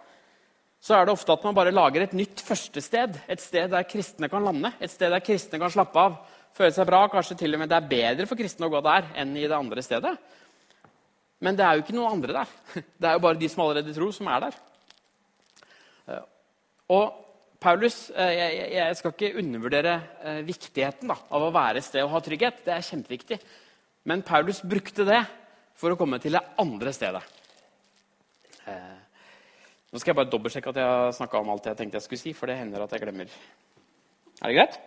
Så 0.79 0.95
er 0.95 1.05
det 1.05 1.15
ofte 1.15 1.33
at 1.33 1.43
man 1.43 1.57
bare 1.57 1.73
lager 1.73 2.05
et 2.05 2.15
nytt 2.15 2.43
førstested. 2.47 3.19
Et 3.27 3.41
sted 3.41 3.71
der 3.71 3.87
kristne 3.89 4.29
kan 4.31 4.43
lande. 4.43 4.71
Et 4.79 4.91
sted 4.91 5.11
der 5.11 5.23
kristne 5.23 5.59
kan 5.59 5.73
slappe 5.73 5.99
av, 5.99 6.19
føle 6.55 6.71
seg 6.75 6.87
bra. 6.87 7.03
Kanskje 7.11 7.37
til 7.43 7.57
og 7.57 7.63
med 7.63 7.71
det 7.71 7.81
er 7.81 7.91
bedre 7.91 8.29
for 8.29 8.39
kristne 8.39 8.69
å 8.69 8.73
gå 8.73 8.83
der 8.87 9.11
enn 9.19 9.35
i 9.35 9.47
det 9.47 9.57
andre 9.57 9.83
stedet. 9.83 10.15
Men 11.41 11.57
det 11.57 11.65
er 11.65 11.75
jo 11.75 11.83
ikke 11.83 11.97
noen 11.97 12.19
andre 12.19 12.41
der. 12.43 12.57
Det 13.01 13.07
er 13.09 13.17
jo 13.17 13.25
bare 13.25 13.39
de 13.41 13.47
som 13.49 13.63
allerede 13.63 13.95
tror, 13.95 14.11
som 14.13 14.27
er 14.29 14.43
der. 14.45 14.59
Og 16.91 17.17
Paulus, 17.61 18.09
eh, 18.09 18.73
jeg 18.73 18.95
skal 18.97 19.13
ikke 19.13 19.37
undervurdere 19.39 19.93
eh, 20.25 20.39
viktigheten 20.47 21.11
da, 21.11 21.17
av 21.29 21.45
å 21.45 21.51
være 21.53 21.79
et 21.79 21.85
sted 21.85 22.03
og 22.03 22.15
ha 22.15 22.21
trygghet. 22.25 22.63
Det 22.65 22.73
er 22.73 22.87
kjempeviktig. 22.87 23.37
Men 24.09 24.23
Paulus 24.25 24.61
brukte 24.65 25.05
det 25.05 25.21
for 25.77 25.93
å 25.93 25.97
komme 25.99 26.19
til 26.21 26.37
det 26.37 26.41
andre 26.61 26.93
stedet. 26.93 27.21
Eh, 28.69 29.01
nå 29.91 29.99
skal 29.99 30.11
jeg 30.11 30.19
bare 30.21 30.31
dobbeltsjekke 30.31 30.71
at 30.71 30.79
jeg 30.79 30.87
har 30.87 31.11
snakka 31.17 31.41
om 31.41 31.51
alt 31.53 31.67
jeg 31.69 31.77
tenkte 31.77 31.99
jeg 31.99 32.07
skulle 32.07 32.21
si. 32.21 32.33
for 32.33 32.49
det 32.49 32.57
hender 32.57 32.85
at 32.85 32.93
jeg 32.95 33.03
glemmer. 33.03 33.29
Er 34.41 34.47
det 34.47 34.57
greit? 34.57 34.79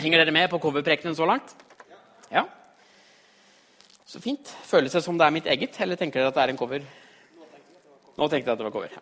Henger 0.00 0.22
dere 0.22 0.32
med 0.32 0.48
på 0.48 0.60
coverprekenen 0.62 1.16
så 1.16 1.26
langt? 1.28 1.52
Ja. 2.32 2.46
Så 4.06 4.20
fint. 4.22 4.48
Føles 4.64 4.92
det 4.96 5.02
som 5.04 5.18
det 5.18 5.26
er 5.26 5.34
mitt 5.34 5.46
eget, 5.46 5.76
eller 5.80 5.96
tenker 5.96 6.20
dere 6.20 6.32
at 6.32 6.38
det 6.38 6.46
er 6.46 6.54
en 6.54 6.60
cover? 6.60 6.86
Nå 8.16 8.28
tenkte 8.28 8.48
jeg 8.48 8.54
at 8.54 8.62
det 8.62 8.68
var 8.68 8.72
cover. 8.72 8.94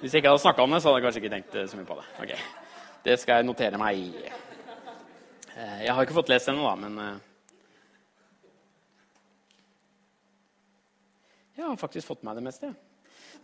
Hvis 0.00 0.14
jeg 0.14 0.22
ikke 0.22 0.30
hadde 0.30 0.42
snakka 0.44 0.62
om 0.62 0.70
det, 0.70 0.82
så 0.82 0.88
hadde 0.88 1.00
jeg 1.00 1.06
kanskje 1.08 1.22
ikke 1.24 1.34
tenkt 1.34 1.58
så 1.70 1.80
mye 1.80 1.88
på 1.88 1.98
det. 1.98 2.06
Okay. 2.22 2.38
Det 3.04 3.18
skal 3.20 3.40
jeg 3.40 3.48
notere 3.48 3.80
meg 3.80 3.98
i. 3.98 4.06
Eh, 4.28 4.49
jeg 5.60 5.92
har 5.92 6.06
ikke 6.06 6.16
fått 6.16 6.30
lest 6.32 6.48
ennå, 6.48 6.64
da, 6.64 6.76
men 6.78 7.02
eh, 7.04 7.26
Jeg 11.60 11.66
har 11.66 11.76
faktisk 11.76 12.08
fått 12.08 12.22
med 12.24 12.38
det 12.38 12.44
meste. 12.46 12.70
Ja. 12.70 12.76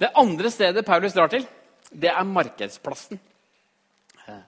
Det 0.01 0.09
andre 0.17 0.49
stedet 0.53 0.87
Paulus 0.87 1.13
drar 1.13 1.29
til, 1.29 1.45
det 1.93 2.09
er 2.09 2.29
markedsplassen. 2.29 3.21
Eh, 4.25 4.41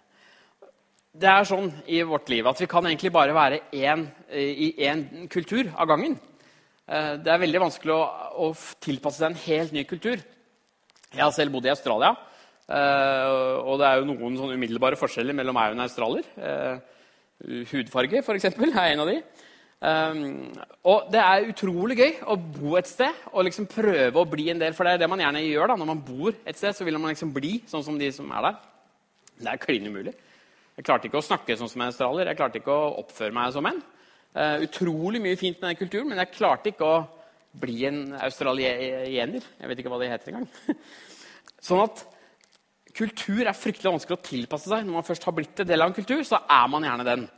det 1.21 1.29
er 1.29 1.49
sånn 1.51 1.69
i 1.85 2.01
vårt 2.09 2.33
liv 2.33 2.49
at 2.49 2.63
vi 2.63 2.71
kan 2.71 2.89
egentlig 2.89 3.13
bare 3.13 3.37
være 3.37 3.61
én, 3.77 4.07
i 4.33 4.73
én 4.89 5.29
kultur 5.29 5.69
av 5.75 5.91
gangen. 5.91 6.17
Det 6.89 7.29
er 7.29 7.41
veldig 7.43 7.61
vanskelig 7.61 7.93
å, 7.93 8.03
å, 8.47 8.47
tilpasse 8.81 9.21
seg 9.21 9.35
en 9.35 9.43
helt 9.43 9.75
ny 9.77 9.83
kultur. 9.85 10.23
Jeg 11.11 11.21
har 11.21 11.35
selv 11.37 11.53
bodd 11.53 11.67
i 11.69 11.73
Australia, 11.75 12.15
og 12.65 13.75
det 13.81 13.89
er 13.89 13.99
jo 13.99 14.07
noen 14.09 14.39
sånn 14.41 14.55
umiddelbare 14.55 14.97
forskjeller 14.97 15.37
mellom 15.37 15.59
meg 15.59 15.75
og 15.75 15.77
en 15.77 15.85
australier. 15.85 16.31
Hudfarge, 17.45 18.23
f.eks., 18.25 18.49
er 18.50 18.92
en 18.92 19.04
av 19.04 19.11
de. 19.11 19.18
Um, 19.78 20.23
og 20.90 21.04
det 21.12 21.21
er 21.23 21.45
utrolig 21.52 21.95
gøy 22.00 22.16
å 22.26 22.35
bo 22.35 22.73
et 22.80 22.88
sted 22.90 23.14
og 23.30 23.45
liksom 23.47 23.68
prøve 23.71 24.18
å 24.18 24.26
bli 24.26 24.49
en 24.50 24.59
del. 24.59 24.75
For 24.75 24.87
det 24.87 24.97
er 24.97 25.04
det 25.04 25.11
man 25.11 25.23
gjerne 25.23 25.45
gjør 25.45 25.71
da, 25.71 25.76
når 25.78 25.90
man 25.92 26.00
bor 26.02 26.33
et 26.35 26.59
sted. 26.59 26.75
så 26.75 26.87
vil 26.87 26.99
man 26.99 27.12
liksom 27.12 27.30
bli 27.35 27.61
sånn 27.71 27.85
som 27.87 28.00
de 28.00 28.11
som 28.14 28.33
er 28.35 28.49
der. 28.49 28.59
Det 29.38 29.52
er 29.52 29.62
klin 29.62 29.87
umulig. 29.87 30.16
Jeg 30.78 30.87
klarte 30.87 31.07
ikke 31.07 31.21
å 31.21 31.26
snakke 31.26 31.57
sånn 31.59 31.71
som 31.71 31.83
en 31.83 31.92
australier. 31.92 32.26
Jeg 32.30 32.40
klarte 32.40 32.59
ikke 32.59 32.75
å 32.75 32.90
oppføre 33.04 33.35
meg 33.35 33.54
som 33.54 33.71
en. 33.71 33.78
Uh, 34.35 34.66
utrolig 34.66 35.23
mye 35.23 35.38
fint 35.38 35.61
med 35.61 35.71
den 35.71 35.78
kulturen, 35.78 36.11
men 36.11 36.21
jeg 36.25 36.35
klarte 36.35 36.73
ikke 36.73 36.87
å 36.87 36.99
bli 37.59 37.80
en 37.88 38.02
australiener. 38.18 39.47
Jeg 39.47 39.71
vet 39.71 39.80
ikke 39.83 39.95
hva 39.95 40.02
det 40.02 40.11
heter 40.11 40.35
engang. 40.35 40.50
sånn 41.68 41.87
at 41.87 42.02
kultur 42.99 43.45
er 43.47 43.57
fryktelig 43.57 43.93
vanskelig 43.95 44.19
å 44.19 44.26
tilpasse 44.26 44.71
seg. 44.71 44.87
Når 44.87 44.99
man 44.99 45.07
først 45.07 45.26
har 45.28 45.37
blitt 45.37 45.62
en 45.62 45.69
del 45.69 45.85
av 45.85 45.90
en 45.90 45.97
kultur, 45.97 46.23
så 46.26 46.40
er 46.43 46.71
man 46.73 46.87
gjerne 46.87 47.07
den. 47.07 47.28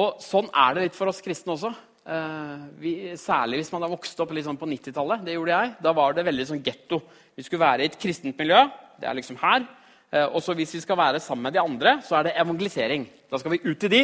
Og 0.00 0.20
Sånn 0.22 0.50
er 0.50 0.76
det 0.76 0.88
litt 0.88 0.98
for 0.98 1.10
oss 1.10 1.22
kristne 1.24 1.54
også. 1.54 1.72
Eh, 2.10 2.62
vi, 2.82 2.92
særlig 3.20 3.60
hvis 3.60 3.72
man 3.74 3.84
har 3.84 3.92
vokst 3.92 4.18
opp 4.22 4.32
liksom 4.34 4.58
på 4.58 4.68
90-tallet. 4.70 5.26
Det 5.26 5.36
gjorde 5.36 5.56
jeg. 5.56 5.74
Da 5.86 5.94
var 5.96 6.16
det 6.16 6.26
veldig 6.26 6.48
sånn 6.48 6.64
getto. 6.66 7.00
Vi 7.36 7.46
skulle 7.46 7.64
være 7.64 7.86
i 7.86 7.90
et 7.90 8.00
kristent 8.00 8.38
miljø. 8.40 8.64
Det 9.00 9.08
er 9.08 9.18
liksom 9.18 9.38
her. 9.42 9.66
Eh, 10.10 10.26
og 10.26 10.42
så 10.42 10.56
hvis 10.58 10.74
vi 10.74 10.82
skal 10.82 10.98
være 10.98 11.22
sammen 11.22 11.48
med 11.48 11.54
de 11.54 11.62
andre, 11.62 11.98
så 12.06 12.18
er 12.18 12.28
det 12.28 12.36
evangelisering. 12.42 13.06
Da 13.30 13.38
skal 13.38 13.54
vi 13.54 13.62
ut 13.66 13.78
til 13.78 13.94
de, 13.94 14.02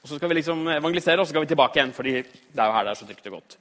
og 0.00 0.08
så 0.08 0.20
skal 0.20 0.30
vi 0.30 0.38
liksom 0.38 0.60
evangelisere, 0.76 1.20
og 1.20 1.26
så 1.26 1.34
skal 1.34 1.44
vi 1.44 1.52
tilbake 1.52 1.80
igjen. 1.80 1.92
fordi 1.92 2.12
det 2.22 2.60
er 2.62 2.68
jo 2.68 2.76
her 2.78 2.84
det 2.84 2.92
er 2.94 3.00
så 3.00 3.08
trygt 3.08 3.26
og 3.26 3.40
godt. 3.40 3.58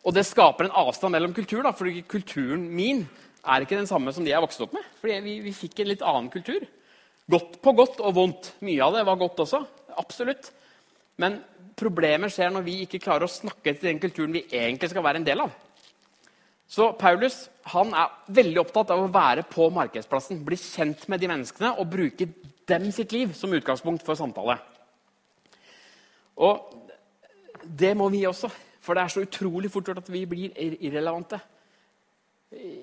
Og 0.00 0.14
det 0.16 0.24
skaper 0.28 0.66
en 0.66 0.76
avstand 0.82 1.12
mellom 1.12 1.34
kultur, 1.36 1.62
da, 1.64 1.74
fordi 1.76 2.02
kulturen 2.08 2.62
min 2.72 3.04
er 3.40 3.64
ikke 3.64 3.78
den 3.78 3.88
samme 3.88 4.12
som 4.12 4.24
de 4.24 4.32
jeg 4.32 4.42
vokste 4.42 4.64
opp 4.64 4.76
med. 4.76 4.86
Fordi 5.00 5.18
vi, 5.24 5.38
vi 5.44 5.56
fikk 5.56 5.82
en 5.82 5.90
litt 5.90 6.04
annen 6.04 6.30
kultur. 6.32 6.64
Godt 7.30 7.60
på 7.62 7.74
godt 7.76 8.00
og 8.02 8.16
vondt. 8.16 8.54
Mye 8.64 8.84
av 8.84 8.96
det 8.96 9.04
var 9.06 9.20
godt 9.20 9.42
også. 9.44 9.62
Absolutt. 10.00 10.50
Men 11.20 11.38
problemet 11.78 12.32
skjer 12.32 12.52
når 12.52 12.64
vi 12.66 12.80
ikke 12.84 13.00
klarer 13.02 13.26
å 13.26 13.32
snakke 13.32 13.74
til 13.74 13.90
den 13.90 14.00
kulturen 14.02 14.34
vi 14.34 14.46
egentlig 14.48 14.90
skal 14.92 15.04
være 15.04 15.20
en 15.20 15.28
del 15.28 15.44
av. 15.44 15.52
Så 16.70 16.92
Paulus 16.98 17.48
han 17.72 17.92
er 17.98 18.12
veldig 18.30 18.60
opptatt 18.62 18.92
av 18.94 19.02
å 19.02 19.12
være 19.12 19.42
på 19.50 19.66
markedsplassen, 19.74 20.40
bli 20.46 20.58
kjent 20.58 21.02
med 21.10 21.20
de 21.20 21.28
menneskene 21.30 21.72
og 21.76 21.88
bruke 21.90 22.28
dem 22.70 22.90
sitt 22.94 23.12
liv 23.12 23.32
som 23.34 23.52
utgangspunkt 23.56 24.04
for 24.06 24.18
samtale. 24.18 24.56
Og 26.40 26.70
det 27.64 27.92
må 27.98 28.06
vi 28.12 28.22
også. 28.28 28.48
For 28.90 28.98
det 28.98 29.04
er 29.04 29.12
så 29.12 29.22
utrolig 29.22 29.68
fort 29.70 29.86
gjort 29.86 30.00
at 30.00 30.08
vi 30.10 30.24
blir 30.26 30.54
irrelevante. 30.82 31.38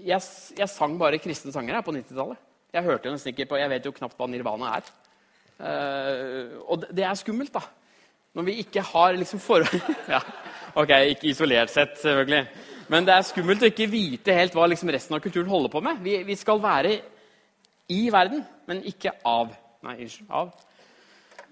Jeg, 0.07 0.21
jeg 0.55 0.67
sang 0.71 0.93
bare 0.95 1.17
kristne 1.19 1.51
sanger 1.51 1.75
her 1.75 1.83
på 1.83 1.91
90-tallet. 1.91 2.37
Jeg 2.71 2.83
hørte 2.85 3.11
nesten 3.11 3.33
ikke 3.33 3.47
på, 3.49 3.57
jeg 3.59 3.67
vet 3.73 3.89
jo 3.89 3.91
knapt 3.91 4.15
hva 4.15 4.27
nirvana 4.31 4.69
er. 4.77 4.85
Uh, 5.59 6.53
og 6.63 6.85
det, 6.85 7.03
er 7.03 7.17
skummelt, 7.19 7.51
da. 7.51 7.59
Når 8.39 8.45
vi 8.47 8.55
ikke 8.61 8.85
har 8.87 9.17
liksom 9.17 9.41
forhold 9.43 9.81
ja, 10.13 10.21
Ok, 10.79 10.93
ikke 11.11 11.27
isolert 11.33 11.73
sett, 11.73 11.97
selvfølgelig. 11.99 12.45
Men 12.87 13.09
det 13.09 13.17
er 13.17 13.25
skummelt 13.27 13.65
å 13.65 13.67
ikke 13.67 13.89
vite 13.91 14.35
helt 14.37 14.55
hva 14.55 14.69
liksom 14.71 14.93
resten 14.95 15.17
av 15.17 15.23
kulturen 15.25 15.51
holder 15.51 15.73
på 15.73 15.81
med. 15.83 15.99
Vi, 16.05 16.13
vi 16.23 16.37
skal 16.39 16.61
være 16.63 16.93
i 17.91 18.05
verden, 18.15 18.45
men 18.71 18.79
ikke 18.87 19.11
av. 19.27 19.51
Nei, 19.83 19.97
unnskyld. 20.05 20.31
Av. 20.31 20.55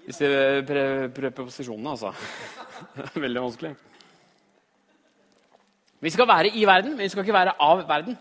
Disse 0.06 0.32
pre 0.72 0.88
preposisjonene, 1.20 1.98
altså. 1.98 2.16
Veldig 3.26 3.46
vanskelig. 3.50 3.74
Vi 6.04 6.12
skal 6.14 6.28
være 6.28 6.52
i 6.54 6.66
verden, 6.68 6.96
men 6.96 7.06
vi 7.06 7.12
skal 7.12 7.24
ikke 7.24 7.36
være 7.36 7.56
av 7.62 7.84
verden. 7.88 8.18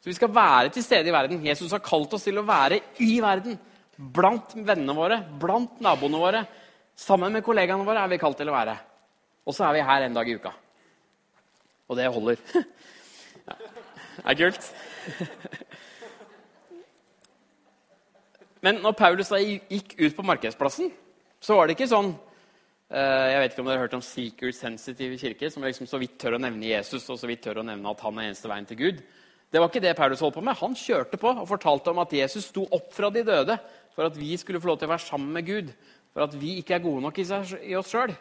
Så 0.00 0.10
Vi 0.10 0.14
skal 0.18 0.34
være 0.34 0.68
til 0.70 0.84
stede 0.84 1.08
i 1.08 1.12
verden. 1.12 1.46
Jesus 1.46 1.72
har 1.72 1.82
kalt 1.82 2.12
oss 2.14 2.22
til 2.22 2.38
å 2.38 2.44
være 2.46 2.80
i 3.02 3.16
verden. 3.20 3.58
Blant 3.96 4.52
vennene 4.54 4.94
våre, 4.94 5.22
blant 5.40 5.80
naboene 5.80 6.20
våre, 6.20 6.44
sammen 6.96 7.32
med 7.32 7.44
kollegaene 7.44 7.84
våre 7.84 8.04
er 8.04 8.12
vi 8.12 8.20
kalt 8.20 8.36
til 8.38 8.52
å 8.52 8.54
være. 8.54 8.76
Og 9.46 9.54
så 9.56 9.64
er 9.66 9.76
vi 9.76 9.86
her 9.88 10.04
en 10.04 10.14
dag 10.14 10.28
i 10.28 10.36
uka. 10.36 10.52
Og 11.88 11.96
det 11.96 12.12
holder. 12.12 12.42
Det 14.16 14.32
er 14.32 14.38
kult. 14.38 14.70
Men 18.64 18.80
når 18.82 18.94
Paulus 18.98 19.28
da 19.28 19.38
gikk 19.38 19.92
ut 20.00 20.16
på 20.16 20.24
markedsplassen, 20.26 20.88
så 21.38 21.58
var 21.58 21.68
det 21.68 21.76
ikke 21.76 21.90
sånn 21.90 22.14
jeg 22.86 23.38
vet 23.42 23.52
ikke 23.52 23.62
om 23.64 23.66
dere 23.66 23.80
har 23.80 23.88
hørt 23.88 23.96
om 23.98 24.04
seeker 24.04 24.52
sensitive 24.54 25.18
kirker, 25.18 25.50
som 25.50 25.64
liksom 25.66 25.88
så 25.90 25.98
vidt 25.98 26.18
tør 26.22 26.36
å 26.36 26.42
nevne 26.42 26.68
Jesus 26.68 27.08
og 27.10 27.18
så 27.18 27.26
vidt 27.26 27.42
tør 27.42 27.62
å 27.62 27.66
nevne 27.66 27.90
at 27.90 28.04
han 28.06 28.20
er 28.20 28.28
eneste 28.28 28.50
veien 28.50 28.68
til 28.68 28.78
Gud. 28.78 29.00
Det 29.50 29.62
var 29.62 29.70
ikke 29.70 29.82
det 29.82 29.96
Paulus 29.98 30.22
holdt 30.22 30.36
på 30.38 30.44
med. 30.46 30.58
Han 30.60 30.78
kjørte 30.78 31.18
på 31.18 31.32
og 31.32 31.48
fortalte 31.50 31.90
om 31.92 32.00
at 32.02 32.14
Jesus 32.14 32.48
sto 32.50 32.66
opp 32.70 32.92
fra 32.94 33.10
de 33.14 33.22
døde 33.26 33.58
for 33.96 34.06
at 34.06 34.16
vi 34.18 34.36
skulle 34.38 34.60
få 34.62 34.70
lov 34.70 34.80
til 34.80 34.90
å 34.90 34.94
være 34.94 35.06
sammen 35.06 35.34
med 35.34 35.46
Gud, 35.46 35.70
for 36.12 36.26
at 36.26 36.34
vi 36.38 36.58
ikke 36.60 36.76
er 36.76 36.84
gode 36.84 37.02
nok 37.04 37.18
i, 37.18 37.26
oss 37.78 37.92
sjøl. 37.92 38.12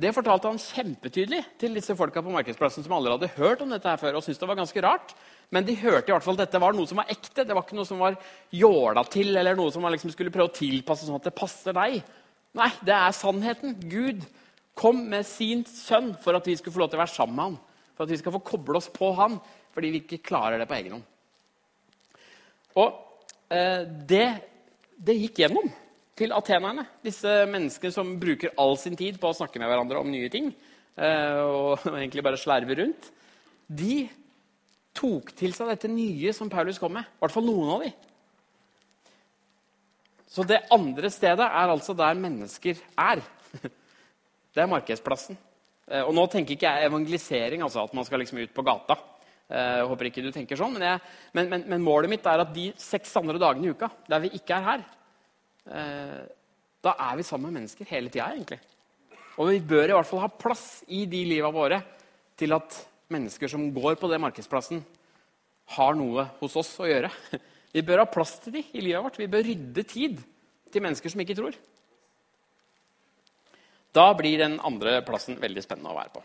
Det 0.00 0.14
fortalte 0.16 0.48
han 0.48 0.60
kjempetydelig 0.62 1.42
til 1.60 1.74
disse 1.76 1.94
folka 1.98 2.22
på 2.24 2.32
markedsplassen 2.32 2.86
som 2.86 2.94
allerede 2.96 3.26
hadde 3.28 3.42
hørt 3.42 3.64
om 3.64 3.74
dette 3.74 3.90
her 3.90 4.00
før 4.00 4.16
og 4.16 4.24
syntes 4.24 4.40
det 4.40 4.48
var 4.48 4.58
ganske 4.62 4.84
rart. 4.84 5.12
Men 5.52 5.66
de 5.66 5.74
hørte 5.82 6.08
i 6.08 6.14
hvert 6.14 6.24
fall 6.24 6.38
at 6.38 6.46
dette 6.46 6.62
var 6.62 6.76
noe 6.76 6.88
som 6.88 7.02
var 7.02 7.10
ekte. 7.10 7.44
Det 7.44 7.56
var 7.56 7.66
ikke 7.66 7.76
noe 7.76 7.88
som 7.88 8.00
var 8.00 8.16
jåla 8.54 9.04
til, 9.10 9.34
eller 9.36 9.58
noe 9.58 9.74
som 9.74 9.84
man 9.84 9.92
liksom 9.92 10.14
skulle 10.14 10.32
prøve 10.32 10.52
å 10.52 10.56
tilpasse 10.56 11.08
sånn 11.08 11.18
at 11.18 11.26
det 11.28 11.36
passer 11.36 11.76
deg. 11.76 11.98
Nei, 12.58 12.70
det 12.82 12.94
er 12.96 13.14
sannheten. 13.14 13.76
Gud 13.90 14.24
kom 14.78 15.04
med 15.12 15.26
sin 15.28 15.62
sønn 15.68 16.14
for 16.22 16.38
at 16.38 16.46
vi 16.48 16.56
skulle 16.58 16.74
få 16.74 16.82
lov 16.82 16.90
til 16.90 16.98
å 16.98 17.04
være 17.04 17.14
sammen 17.14 17.36
med 17.36 17.46
han. 17.46 17.58
For 17.94 18.06
at 18.06 18.14
vi 18.14 18.18
skal 18.20 18.34
få 18.34 18.42
koble 18.46 18.80
oss 18.80 18.88
på 18.92 19.12
han, 19.18 19.36
fordi 19.74 19.92
vi 19.94 20.02
ikke 20.02 20.22
klarer 20.30 20.58
det 20.58 20.66
på 20.70 20.78
egen 20.78 20.96
hånd. 20.96 21.06
Og 22.80 22.98
eh, 23.52 23.84
det, 24.08 24.26
det, 24.96 25.18
gikk 25.20 25.42
gjennom. 25.44 25.70
til 26.20 26.34
atenerne. 26.36 26.86
Disse 27.04 27.44
menneskene 27.48 27.94
som 27.94 28.16
bruker 28.20 28.52
all 28.60 28.76
sin 28.80 28.96
tid 28.98 29.16
på 29.20 29.30
å 29.30 29.36
snakke 29.36 29.60
med 29.62 29.70
hverandre 29.70 30.02
om 30.02 30.10
nye 30.10 30.28
ting. 30.32 30.50
eh, 30.96 31.40
Og 31.40 31.86
egentlig 32.00 32.24
bare 32.26 32.40
slerve 32.40 32.76
rundt. 32.76 33.12
De 33.70 34.02
tok 34.96 35.30
til 35.38 35.54
seg 35.54 35.70
dette 35.70 35.88
nye 35.88 36.32
som 36.36 36.50
Paulus 36.50 36.80
kom 36.82 36.96
med. 36.98 37.06
I 37.06 37.22
hvert 37.22 37.36
fall 37.36 37.46
noen 37.46 37.74
av 37.76 37.84
dem. 37.86 38.09
Så 40.30 40.44
det 40.46 40.60
andre 40.70 41.10
stedet 41.10 41.42
er 41.46 41.72
altså 41.72 41.94
der 41.98 42.18
mennesker 42.18 42.78
er. 42.98 43.22
Det 44.54 44.62
er 44.62 44.70
markedsplassen. 44.70 45.36
Eh, 45.90 46.02
Og 46.02 46.14
nå 46.14 46.24
tenker 46.30 46.54
ikke 46.56 46.70
jeg 46.70 46.86
evangelisering, 46.88 47.62
altså 47.62 47.84
at 47.84 47.94
man 47.94 48.06
skal 48.06 48.22
liksom 48.22 48.38
ut 48.42 48.54
på 48.54 48.64
gata. 48.66 48.96
Eh, 49.50 49.76
Jeg 49.80 49.88
håper 49.90 50.08
ikke 50.08 50.24
du 50.24 50.30
tenker 50.34 50.58
sånn, 50.58 50.74
men, 50.74 50.86
jeg, 50.86 51.00
men, 51.34 51.50
men, 51.50 51.64
men 51.74 51.84
målet 51.86 52.10
mitt 52.10 52.26
er 52.26 52.42
at 52.44 52.52
de 52.54 52.68
seks 52.78 53.14
andre 53.18 53.38
dagene 53.42 53.70
i 53.70 53.74
uka 53.74 53.90
der 54.10 54.22
vi 54.24 54.32
ikke 54.38 54.58
er 54.58 54.66
her, 54.68 54.84
eh, 55.70 56.20
da 56.82 56.94
er 57.10 57.18
vi 57.18 57.26
sammen 57.26 57.50
med 57.50 57.60
mennesker 57.60 57.90
hele 57.90 58.10
tida, 58.10 58.30
egentlig. 58.34 58.60
Og 59.38 59.50
vi 59.50 59.60
bør 59.62 59.90
i 59.90 59.96
hvert 59.98 60.08
fall 60.08 60.22
ha 60.24 60.30
plass 60.30 60.64
i 60.88 61.04
de 61.10 61.24
liva 61.28 61.50
våre 61.54 61.82
til 62.38 62.54
at 62.56 62.78
mennesker 63.10 63.50
som 63.50 63.66
går 63.74 63.98
på 64.00 64.10
den 64.10 64.22
markedsplassen, 64.22 64.82
har 65.76 65.94
noe 65.94 66.26
hos 66.40 66.56
oss 66.58 66.72
å 66.82 66.86
gjøre. 66.90 67.10
Vi 67.70 67.82
bør 67.86 68.02
ha 68.02 68.08
plass 68.10 68.38
til 68.42 68.56
dem 68.58 68.72
i 68.74 68.82
livet 68.82 69.04
vårt. 69.04 69.18
Vi 69.20 69.30
bør 69.30 69.46
rydde 69.46 69.84
tid 69.86 70.18
til 70.72 70.82
mennesker 70.82 71.12
som 71.12 71.22
ikke 71.22 71.36
tror. 71.38 71.58
Da 73.94 74.06
blir 74.14 74.38
den 74.38 74.58
andre 74.62 75.00
plassen 75.06 75.38
veldig 75.42 75.62
spennende 75.64 75.92
å 75.92 75.98
være 75.98 76.14
på. 76.14 76.24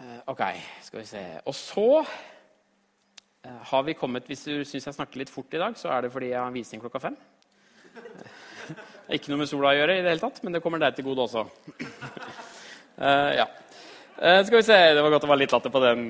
Eh, 0.00 0.20
Ok, 0.32 0.42
skal 0.86 1.00
vi 1.00 1.08
se. 1.08 1.24
Og 1.44 1.56
så 1.56 1.88
eh, 2.00 3.60
har 3.72 3.82
vi 3.84 3.96
kommet 3.98 4.28
Hvis 4.28 4.44
du 4.44 4.64
syns 4.64 4.86
jeg 4.86 4.96
snakker 4.96 5.20
litt 5.20 5.32
fort 5.32 5.52
i 5.54 5.60
dag, 5.60 5.76
så 5.76 5.92
er 5.92 6.04
det 6.04 6.12
fordi 6.12 6.32
jeg 6.32 6.40
har 6.40 6.54
visning 6.54 6.80
klokka 6.84 7.02
fem. 7.02 7.16
Det 7.90 9.16
er 9.16 9.18
ikke 9.18 9.32
noe 9.32 9.40
med 9.42 9.50
sola 9.50 9.72
å 9.72 9.74
gjøre, 9.74 9.96
i 9.98 10.02
det 10.04 10.12
hele 10.12 10.22
tatt, 10.22 10.36
men 10.44 10.54
det 10.54 10.60
kommer 10.62 10.78
deg 10.78 10.94
til 10.96 11.08
gode 11.08 11.24
også. 11.28 11.48
Eh, 13.00 13.30
ja. 13.38 13.46
Skal 14.20 14.58
vi 14.58 14.66
se 14.66 14.76
Det 14.92 15.00
var 15.00 15.14
godt 15.14 15.22
det 15.24 15.28
var 15.30 15.38
litt 15.40 15.52
latter 15.54 15.72
på 15.72 15.80
den. 15.80 16.02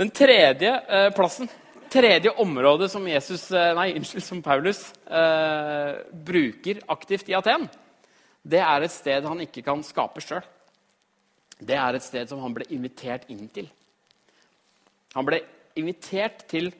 Den 0.00 0.08
tredje 0.16 0.70
eh, 0.88 1.10
plassen, 1.12 1.48
tredje 1.92 2.30
området 2.40 2.86
som 2.88 3.04
Jesus, 3.04 3.42
eh, 3.52 3.74
nei, 3.76 3.90
unnskyld, 3.98 4.24
som 4.24 4.38
Paulus 4.40 4.78
eh, 5.04 5.98
bruker 6.24 6.78
aktivt 6.88 7.28
i 7.28 7.34
Aten, 7.36 7.66
det 8.40 8.62
er 8.64 8.86
et 8.86 8.94
sted 8.94 9.26
han 9.28 9.42
ikke 9.44 9.60
kan 9.66 9.82
skape 9.84 10.22
sjøl. 10.24 10.40
Det 11.60 11.76
er 11.76 11.98
et 11.98 12.06
sted 12.06 12.30
som 12.30 12.40
han 12.40 12.54
ble 12.56 12.64
invitert 12.72 13.26
inn 13.28 13.42
til. 13.52 13.68
Han 15.18 15.28
ble 15.28 15.42
invitert 15.76 16.46
til 16.48 16.70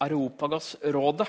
Aropagos-rådet, 0.00 1.28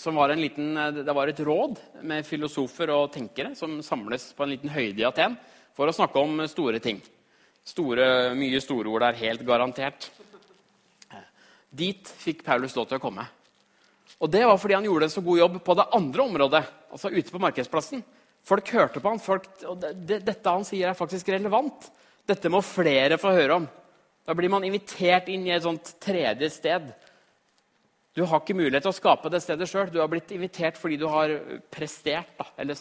som 0.00 0.16
var, 0.16 0.32
en 0.32 0.40
liten, 0.40 0.72
eh, 0.80 1.02
det 1.04 1.16
var 1.20 1.28
et 1.28 1.44
råd 1.44 1.76
med 2.08 2.24
filosofer 2.24 2.94
og 2.96 3.12
tenkere 3.18 3.52
som 3.58 3.82
samles 3.84 4.30
på 4.32 4.48
en 4.48 4.54
liten 4.54 4.72
høyde 4.72 5.04
i 5.04 5.08
Aten 5.10 5.36
for 5.76 5.92
å 5.92 5.98
snakke 6.00 6.24
om 6.24 6.40
store 6.48 6.80
ting. 6.80 7.04
Store, 7.68 8.32
mye 8.32 8.64
store 8.64 8.88
ord 8.88 9.04
der, 9.04 9.22
helt 9.26 9.44
garantert. 9.44 10.08
Dit 11.70 12.08
fikk 12.20 12.42
Paulus 12.46 12.74
lov 12.76 12.88
til 12.90 12.98
å 12.98 13.02
komme. 13.02 13.26
Og 14.20 14.30
Det 14.30 14.42
var 14.44 14.58
fordi 14.58 14.76
han 14.76 14.88
gjorde 14.88 15.06
en 15.06 15.12
så 15.14 15.22
god 15.24 15.38
jobb 15.38 15.60
på 15.64 15.76
det 15.78 15.86
andre 15.96 16.22
området, 16.22 16.62
altså 16.90 17.12
ute 17.12 17.32
på 17.32 17.42
markedsplassen. 17.42 18.02
Folk 18.44 18.72
hørte 18.74 19.00
på 19.00 19.12
han, 19.12 19.20
folk, 19.22 19.46
og 19.68 19.78
det, 19.80 19.92
det, 20.08 20.18
Dette 20.26 20.54
han 20.54 20.66
sier, 20.66 20.90
er 20.90 20.98
faktisk 20.98 21.28
relevant. 21.32 21.86
Dette 22.26 22.50
må 22.52 22.62
flere 22.64 23.18
få 23.20 23.32
høre 23.36 23.60
om. 23.60 23.68
Da 24.26 24.34
blir 24.36 24.52
man 24.52 24.64
invitert 24.66 25.30
inn 25.32 25.46
i 25.46 25.54
et 25.54 25.64
sånt 25.64 25.94
tredje 26.02 26.50
sted. 26.52 26.90
Du 28.16 28.24
har 28.26 28.42
ikke 28.42 28.56
mulighet 28.58 28.84
til 28.84 28.92
å 28.92 28.96
skape 28.96 29.30
det 29.32 29.42
stedet 29.44 29.68
sjøl. 29.70 29.90
Du 29.92 30.00
har 30.02 30.10
blitt 30.10 30.32
invitert 30.34 30.78
fordi 30.80 30.98
du 31.00 31.06
har 31.10 31.32
prestert. 31.72 32.32
Da. 32.38 32.48
Eller 32.60 32.78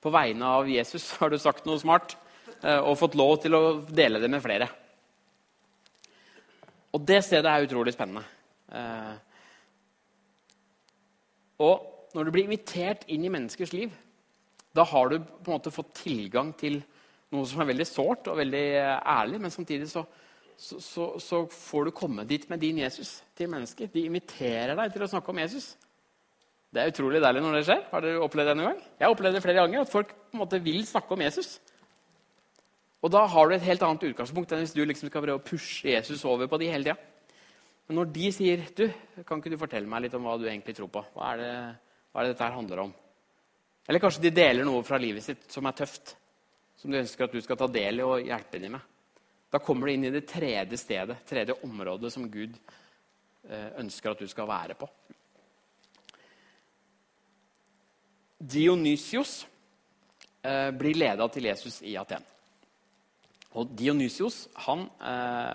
på 0.00 0.12
vegne 0.12 0.52
av 0.60 0.68
Jesus 0.70 1.10
har 1.20 1.32
du 1.32 1.38
sagt 1.40 1.66
noe 1.68 1.80
smart 1.80 2.14
eh, 2.62 2.78
og 2.78 2.98
fått 3.00 3.18
lov 3.18 3.38
til 3.44 3.56
å 3.56 3.64
dele 3.88 4.20
det 4.22 4.30
med 4.32 4.44
flere. 4.44 4.68
Og 6.92 7.02
det 7.06 7.20
stedet 7.24 7.46
er 7.50 7.66
utrolig 7.66 7.94
spennende. 7.94 8.24
Eh, 8.72 9.18
Og 11.60 12.08
når 12.16 12.26
du 12.26 12.32
blir 12.34 12.48
invitert 12.48 13.04
inn 13.12 13.26
i 13.26 13.32
menneskers 13.32 13.74
liv, 13.76 13.92
da 14.74 14.86
har 14.86 15.10
du 15.10 15.18
på 15.20 15.50
en 15.50 15.58
måte 15.58 15.72
fått 15.74 15.92
tilgang 15.98 16.54
til 16.58 16.80
noe 17.30 17.46
som 17.46 17.60
er 17.62 17.68
veldig 17.70 17.86
sårt 17.86 18.30
og 18.30 18.38
veldig 18.40 18.64
eh, 18.80 18.96
ærlig, 19.12 19.38
men 19.42 19.52
samtidig 19.54 19.86
så, 19.90 20.02
så, 20.56 20.80
så, 20.82 21.06
så 21.22 21.42
får 21.52 21.86
du 21.86 21.92
komme 21.94 22.24
dit 22.26 22.48
med 22.50 22.62
din 22.62 22.80
Jesus 22.82 23.20
til 23.38 23.50
mennesker. 23.52 23.90
De 23.92 24.06
inviterer 24.08 24.74
deg 24.78 24.94
til 24.94 25.04
å 25.06 25.10
snakke 25.10 25.30
om 25.30 25.42
Jesus. 25.42 25.74
Det 26.70 26.82
er 26.82 26.90
utrolig 26.90 27.20
deilig 27.22 27.42
når 27.44 27.58
det 27.58 27.62
skjer. 27.68 27.84
Har 27.92 28.04
dere 28.06 28.24
opplevd 28.24 28.50
det 28.50 28.56
en 28.56 28.66
gang? 28.70 28.82
Jeg 28.96 29.06
har 29.06 29.14
opplevd 29.14 29.36
det 29.36 29.44
flere 29.44 29.62
ganger, 29.62 29.84
at 29.84 29.92
folk 29.92 30.10
på 30.14 30.38
en 30.38 30.42
måte 30.42 30.62
vil 30.64 30.82
snakke 30.86 31.14
om 31.14 31.24
Jesus. 31.26 31.52
Og 33.00 33.12
da 33.12 33.22
har 33.32 33.48
du 33.48 33.54
et 33.56 33.64
helt 33.64 33.82
annet 33.84 34.10
utgangspunkt 34.10 34.52
enn 34.52 34.60
hvis 34.64 34.74
du 34.76 34.82
liksom 34.84 35.08
skal 35.08 35.24
prøve 35.24 35.40
å 35.40 35.44
pushe 35.44 35.88
Jesus 35.88 36.24
over 36.28 36.50
på 36.50 36.58
de 36.60 36.68
hele 36.68 36.90
tida. 36.90 36.98
Men 37.88 38.02
når 38.02 38.10
de 38.14 38.28
sier 38.30 38.60
du, 38.76 38.84
kan 39.26 39.40
ikke 39.40 39.50
du 39.50 39.58
fortelle 39.58 39.88
meg 39.90 40.04
litt 40.04 40.12
om 40.14 40.26
hva 40.28 40.36
du 40.38 40.44
egentlig 40.46 40.76
tror 40.78 40.90
på? 40.92 41.00
Hva 41.16 41.32
er 41.32 41.40
det, 41.40 41.54
hva 42.12 42.20
er 42.20 42.28
det 42.28 42.34
dette 42.34 42.46
her 42.46 42.54
handler 42.54 42.84
om? 42.84 42.92
Eller 43.88 44.02
kanskje 44.04 44.22
de 44.22 44.34
deler 44.36 44.68
noe 44.68 44.84
fra 44.86 45.00
livet 45.00 45.24
sitt 45.24 45.48
som 45.50 45.66
er 45.66 45.74
tøft, 45.80 46.12
som 46.78 46.92
de 46.92 47.00
ønsker 47.00 47.26
at 47.26 47.34
du 47.34 47.40
skal 47.42 47.58
ta 47.58 47.66
del 47.72 47.98
i 47.98 48.06
og 48.06 48.22
hjelpe 48.22 48.60
dem 48.62 48.76
med. 48.76 48.84
Da 49.50 49.58
kommer 49.58 49.88
du 49.88 49.96
inn 49.96 50.06
i 50.06 50.12
det 50.14 50.28
tredje 50.30 50.78
stedet, 50.78 51.16
tredje 51.26 51.56
området 51.66 52.12
som 52.14 52.28
Gud 52.30 52.54
eh, 53.48 53.70
ønsker 53.82 54.12
at 54.12 54.22
du 54.22 54.30
skal 54.30 54.46
være 54.46 54.76
på. 54.78 54.86
Dionysios 58.38 59.40
eh, 60.46 60.70
blir 60.70 60.94
leda 60.94 61.26
til 61.28 61.50
Jesus 61.50 61.80
i 61.82 61.96
Aten. 61.98 62.22
Og 63.58 63.72
Dionysios 63.74 64.44
han 64.66 64.84
eh, 65.02 65.54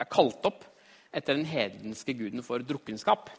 er 0.00 0.08
kalt 0.12 0.44
opp 0.48 0.66
etter 1.10 1.36
den 1.38 1.48
hedenske 1.48 2.14
guden 2.18 2.44
for 2.46 2.62
drukkenskap. 2.62 3.30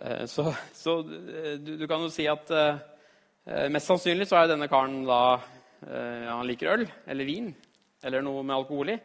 Eh, 0.00 0.24
så, 0.30 0.48
så 0.76 1.00
eh, 1.04 1.58
du, 1.60 1.74
du 1.80 1.86
kan 1.90 2.00
jo 2.00 2.08
si 2.12 2.24
at 2.30 2.48
eh, 2.56 3.66
mest 3.72 3.90
sannsynlig 3.90 4.28
så 4.30 4.40
er 4.40 4.52
denne 4.52 4.70
karen 4.72 5.02
da 5.08 5.22
eh, 5.36 6.30
Han 6.30 6.48
liker 6.48 6.72
øl 6.78 6.86
eller 6.88 7.28
vin 7.28 7.52
eller 8.00 8.24
noe 8.24 8.42
med 8.46 8.56
alkohol 8.56 8.94
i. 8.94 8.98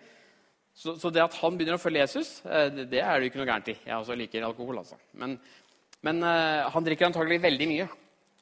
Så, 0.76 0.96
så 1.00 1.12
det 1.12 1.24
at 1.24 1.36
han 1.42 1.56
begynner 1.56 1.76
å 1.76 1.84
følge 1.84 2.06
Jesus, 2.06 2.38
eh, 2.48 2.70
det, 2.72 2.88
det 2.94 3.04
er 3.04 3.20
det 3.20 3.28
jo 3.28 3.34
ikke 3.34 3.44
noe 3.44 3.52
gærent 3.52 3.74
i. 3.76 3.78
Jeg 3.84 4.00
også 4.00 4.16
liker 4.16 4.48
alkohol, 4.48 4.80
altså. 4.80 5.00
Men, 5.20 5.36
men 6.06 6.24
han 6.24 6.86
drikker 6.86 7.08
antagelig 7.10 7.42
veldig 7.44 7.68
mye. 7.72 7.88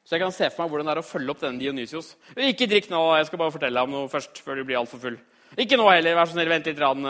Så 0.03 0.17
jeg 0.17 0.23
kan 0.23 0.33
se 0.35 0.49
for 0.51 0.65
meg 0.65 0.73
hvordan 0.73 0.89
det 0.89 0.93
er 0.97 1.01
å 1.01 1.05
følge 1.07 1.31
opp 1.31 1.39
denne 1.43 1.61
Dionysios. 1.61 2.09
Ikke 2.35 2.67
drikk 2.67 2.89
nå, 2.91 2.99
jeg 3.17 3.29
skal 3.29 3.39
bare 3.39 3.53
fortelle 3.55 3.79
deg 3.79 3.87
om 3.87 3.95
noe 3.95 4.11
først, 4.11 4.41
før 4.43 4.59
du 4.59 4.65
blir 4.67 4.81
alt 4.81 4.91
for 4.91 4.99
full. 4.99 5.15
Ikke 5.55 5.77
nå 5.79 5.85
heller, 5.87 6.17
vær 6.17 6.27
så 6.27 6.35
snill, 6.35 6.51
vent 6.51 6.67
litt. 6.67 6.81
Rann. 6.81 7.07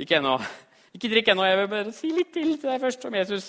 Ikke 0.00 0.16
ennå. 0.20 0.38
Ikke 0.96 1.10
drikk 1.12 1.28
ennå, 1.34 1.44
jeg 1.44 1.58
vil 1.60 1.70
bare 1.74 1.92
si 1.94 2.10
litt 2.14 2.30
til 2.32 2.54
til 2.56 2.70
deg 2.70 2.80
først 2.80 3.04
om 3.08 3.16
Jesus. 3.18 3.48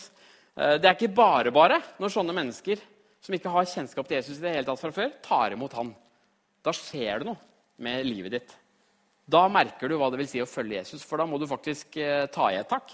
Eh, 0.58 0.76
Det 0.78 0.90
er 0.90 0.98
ikke 0.98 1.14
bare 1.16 1.54
bare 1.56 1.80
når 2.02 2.12
sånne 2.18 2.36
mennesker 2.36 2.82
som 3.24 3.36
ikke 3.36 3.52
har 3.54 3.68
kjennskap 3.70 4.08
til 4.08 4.18
Jesus 4.20 4.40
i 4.40 4.44
det 4.44 4.56
hele 4.56 4.68
tatt 4.68 4.82
fra 4.82 4.92
før, 4.96 5.14
tar 5.24 5.56
imot 5.56 5.76
han. 5.80 5.94
Da 6.64 6.74
skjer 6.76 7.22
det 7.22 7.30
noe 7.30 7.40
med 7.80 8.06
livet 8.08 8.36
ditt. 8.36 8.54
Da 9.30 9.46
merker 9.52 9.88
du 9.88 9.96
hva 10.00 10.10
det 10.12 10.20
vil 10.20 10.28
si 10.32 10.42
å 10.42 10.50
følge 10.50 10.82
Jesus, 10.82 11.04
for 11.06 11.22
da 11.22 11.28
må 11.30 11.40
du 11.40 11.48
faktisk 11.48 11.96
eh, 12.02 12.26
ta 12.34 12.50
i 12.52 12.60
et 12.60 12.70
tak. 12.70 12.92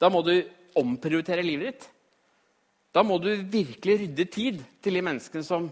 Da 0.00 0.10
må 0.12 0.20
du 0.26 0.34
omprioritere 0.76 1.44
livet 1.46 1.72
ditt. 1.72 1.88
Da 2.96 3.02
må 3.04 3.18
du 3.20 3.28
virkelig 3.52 3.98
rydde 4.00 4.24
tid 4.32 4.62
til 4.80 4.96
de 4.96 5.02
menneskene 5.04 5.44
som, 5.44 5.68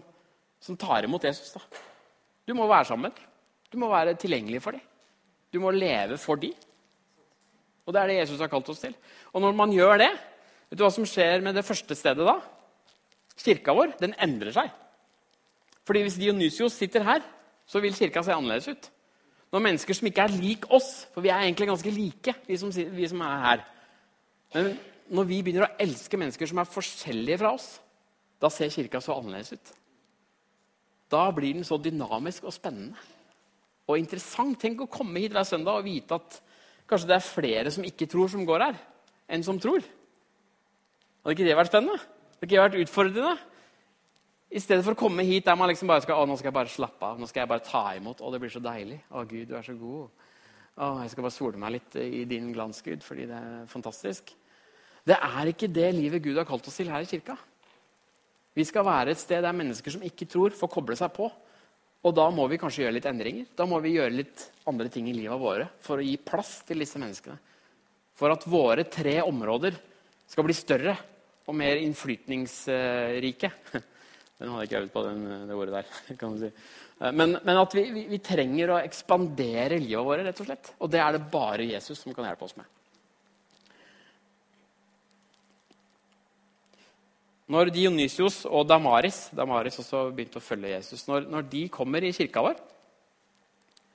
som 0.60 0.76
tar 0.76 1.06
imot 1.06 1.24
Jesus. 1.24 1.54
Da. 1.54 1.62
Du 2.44 2.52
må 2.56 2.66
være 2.68 2.90
sammen. 2.90 3.14
Du 3.72 3.78
må 3.80 3.88
være 3.88 4.12
tilgjengelig 4.20 4.60
for 4.60 4.76
dem. 4.76 4.84
Du 5.48 5.62
må 5.62 5.72
leve 5.72 6.18
for 6.20 6.36
dem. 6.36 6.52
Og 7.84 7.94
det 7.94 8.00
er 8.00 8.10
det 8.10 8.20
Jesus 8.20 8.40
har 8.44 8.52
kalt 8.52 8.68
oss 8.68 8.84
til. 8.84 8.92
Og 9.32 9.40
når 9.40 9.56
man 9.56 9.72
gjør 9.72 9.96
det, 10.04 10.10
vet 10.68 10.78
du 10.78 10.84
hva 10.84 10.92
som 10.92 11.08
skjer 11.08 11.40
med 11.44 11.56
det 11.56 11.64
første 11.64 11.96
stedet 11.96 12.28
da? 12.28 12.36
Kirka 13.40 13.74
vår 13.76 13.96
den 14.00 14.16
endrer 14.20 14.52
seg. 14.54 14.72
Fordi 15.84 16.04
hvis 16.04 16.20
Dionysios 16.20 16.76
sitter 16.76 17.04
her, 17.08 17.24
så 17.66 17.80
vil 17.80 17.96
kirka 17.96 18.22
se 18.24 18.36
annerledes 18.36 18.68
ut. 18.68 18.90
Når 19.52 19.64
mennesker 19.64 19.96
som 19.96 20.08
ikke 20.08 20.24
er 20.24 20.36
lik 20.36 20.64
oss, 20.72 21.06
for 21.14 21.24
vi 21.24 21.32
er 21.32 21.44
egentlig 21.44 21.68
ganske 21.70 21.92
like, 21.92 22.34
vi 22.48 22.56
som, 22.60 22.72
vi 22.72 23.08
som 23.08 23.20
er 23.24 23.44
her 23.44 23.70
Men 24.54 24.76
når 25.12 25.26
vi 25.28 25.40
begynner 25.44 25.66
å 25.66 25.74
elske 25.82 26.18
mennesker 26.20 26.48
som 26.48 26.60
er 26.62 26.70
forskjellige 26.70 27.40
fra 27.42 27.54
oss, 27.56 27.68
da 28.40 28.50
ser 28.52 28.72
kirka 28.72 29.00
så 29.02 29.16
annerledes 29.18 29.54
ut. 29.56 29.74
Da 31.12 31.26
blir 31.34 31.56
den 31.56 31.66
så 31.66 31.78
dynamisk 31.80 32.46
og 32.48 32.54
spennende 32.56 32.98
og 33.84 34.00
interessant. 34.00 34.56
Tenk 34.60 34.80
å 34.80 34.90
komme 34.90 35.20
hit 35.20 35.34
hver 35.34 35.46
søndag 35.48 35.80
og 35.80 35.86
vite 35.86 36.16
at 36.16 36.38
kanskje 36.88 37.10
det 37.10 37.16
er 37.18 37.26
flere 37.26 37.72
som 37.74 37.84
ikke 37.86 38.08
tror, 38.10 38.30
som 38.32 38.46
går 38.48 38.64
her, 38.68 38.78
enn 39.28 39.44
som 39.44 39.60
tror. 39.60 39.84
Hadde 41.24 41.36
ikke 41.36 41.48
det 41.48 41.58
vært 41.58 41.72
spennende? 41.72 41.98
Hadde 42.00 42.48
ikke 42.48 42.54
det 42.54 42.64
vært 42.64 42.80
utfordrende? 42.84 43.34
I 44.54 44.60
stedet 44.62 44.84
for 44.86 44.94
å 44.94 44.98
komme 44.98 45.24
hit 45.26 45.46
der 45.48 45.56
man 45.58 45.70
liksom 45.70 45.90
bare 45.90 46.04
skal 46.04 46.20
å, 46.20 46.26
nå 46.28 46.36
skal 46.38 46.52
jeg 46.52 46.56
bare 46.56 46.70
slappe 46.70 47.08
av, 47.08 47.18
nå 47.18 47.26
skal 47.26 47.42
jeg 47.42 47.50
bare 47.50 47.64
ta 47.66 47.84
imot. 47.96 48.20
Å, 48.22 48.30
det 48.30 48.40
blir 48.42 48.52
så 48.52 48.62
deilig. 48.62 49.00
Å, 49.10 49.24
Gud, 49.26 49.48
du 49.50 49.56
er 49.58 49.66
så 49.66 49.74
god. 49.78 50.28
Å, 50.74 50.90
jeg 51.02 51.12
skal 51.12 51.26
bare 51.26 51.34
sole 51.34 51.60
meg 51.60 51.74
litt 51.74 51.96
i 52.00 52.22
din 52.30 52.52
glans, 52.54 52.80
Gud, 52.84 53.02
fordi 53.06 53.26
det 53.30 53.40
er 53.40 53.64
fantastisk. 53.72 54.34
Det 55.04 55.16
er 55.16 55.50
ikke 55.50 55.68
det 55.68 55.90
livet 55.96 56.22
Gud 56.24 56.38
har 56.40 56.48
kalt 56.48 56.68
oss 56.68 56.78
til 56.80 56.88
her 56.92 57.04
i 57.04 57.08
kirka. 57.08 57.36
Vi 58.54 58.64
skal 58.64 58.86
være 58.86 59.12
et 59.12 59.20
sted 59.20 59.42
der 59.42 59.56
mennesker 59.56 59.92
som 59.92 60.04
ikke 60.06 60.28
tror, 60.30 60.54
får 60.54 60.70
koble 60.70 60.96
seg 60.98 61.12
på. 61.16 61.28
Og 62.04 62.12
da 62.16 62.26
må 62.32 62.44
vi 62.50 62.58
kanskje 62.60 62.84
gjøre 62.84 62.98
litt 62.98 63.08
endringer. 63.08 63.48
Da 63.56 63.66
må 63.68 63.80
vi 63.82 63.96
gjøre 63.96 64.12
litt 64.12 64.44
andre 64.68 64.90
ting 64.92 65.08
i 65.08 65.16
livet 65.16 65.40
våre 65.40 65.66
for 65.84 66.00
å 66.00 66.04
gi 66.04 66.14
plass 66.20 66.58
til 66.68 66.84
disse 66.84 67.00
menneskene. 67.00 67.36
For 68.14 68.30
at 68.30 68.44
våre 68.46 68.84
tre 68.86 69.18
områder 69.24 69.76
skal 70.30 70.46
bli 70.46 70.56
større 70.56 70.94
og 71.44 71.56
mer 71.56 71.80
innflytningsrike. 71.82 73.50
Den 74.38 74.50
hadde 74.50 74.64
jeg 74.64 74.70
ikke 74.70 74.80
øvd 74.82 74.92
på, 74.92 75.02
den, 75.06 75.20
det 75.48 75.56
ordet 75.56 75.74
der. 75.76 75.90
kan 76.20 76.32
du 76.34 76.40
si. 76.42 76.48
Men, 77.14 77.36
men 77.46 77.58
at 77.60 77.74
vi, 77.76 77.84
vi, 77.94 78.02
vi, 78.10 78.18
trenger 78.22 78.72
å 78.74 78.80
ekspandere 78.82 79.78
livet 79.78 80.06
vårt, 80.06 80.24
rett 80.26 80.40
og 80.42 80.48
slett. 80.48 80.70
Og 80.82 80.90
det 80.90 81.00
er 81.00 81.14
det 81.14 81.20
bare 81.30 81.68
Jesus 81.68 82.02
som 82.02 82.14
kan 82.16 82.26
hjelpe 82.26 82.48
oss 82.48 82.56
med. 82.58 82.66
Når 87.52 87.68
Dionysios 87.74 88.44
og 88.48 88.64
Damaris 88.68 89.26
Damaris 89.36 89.76
også 89.82 90.06
begynte 90.14 90.40
å 90.40 90.44
følge 90.44 90.72
Jesus, 90.72 91.04
når, 91.08 91.26
når 91.28 91.44
de 91.50 91.66
kommer 91.72 92.04
i 92.04 92.14
kirka 92.16 92.44
vår, 92.44 92.56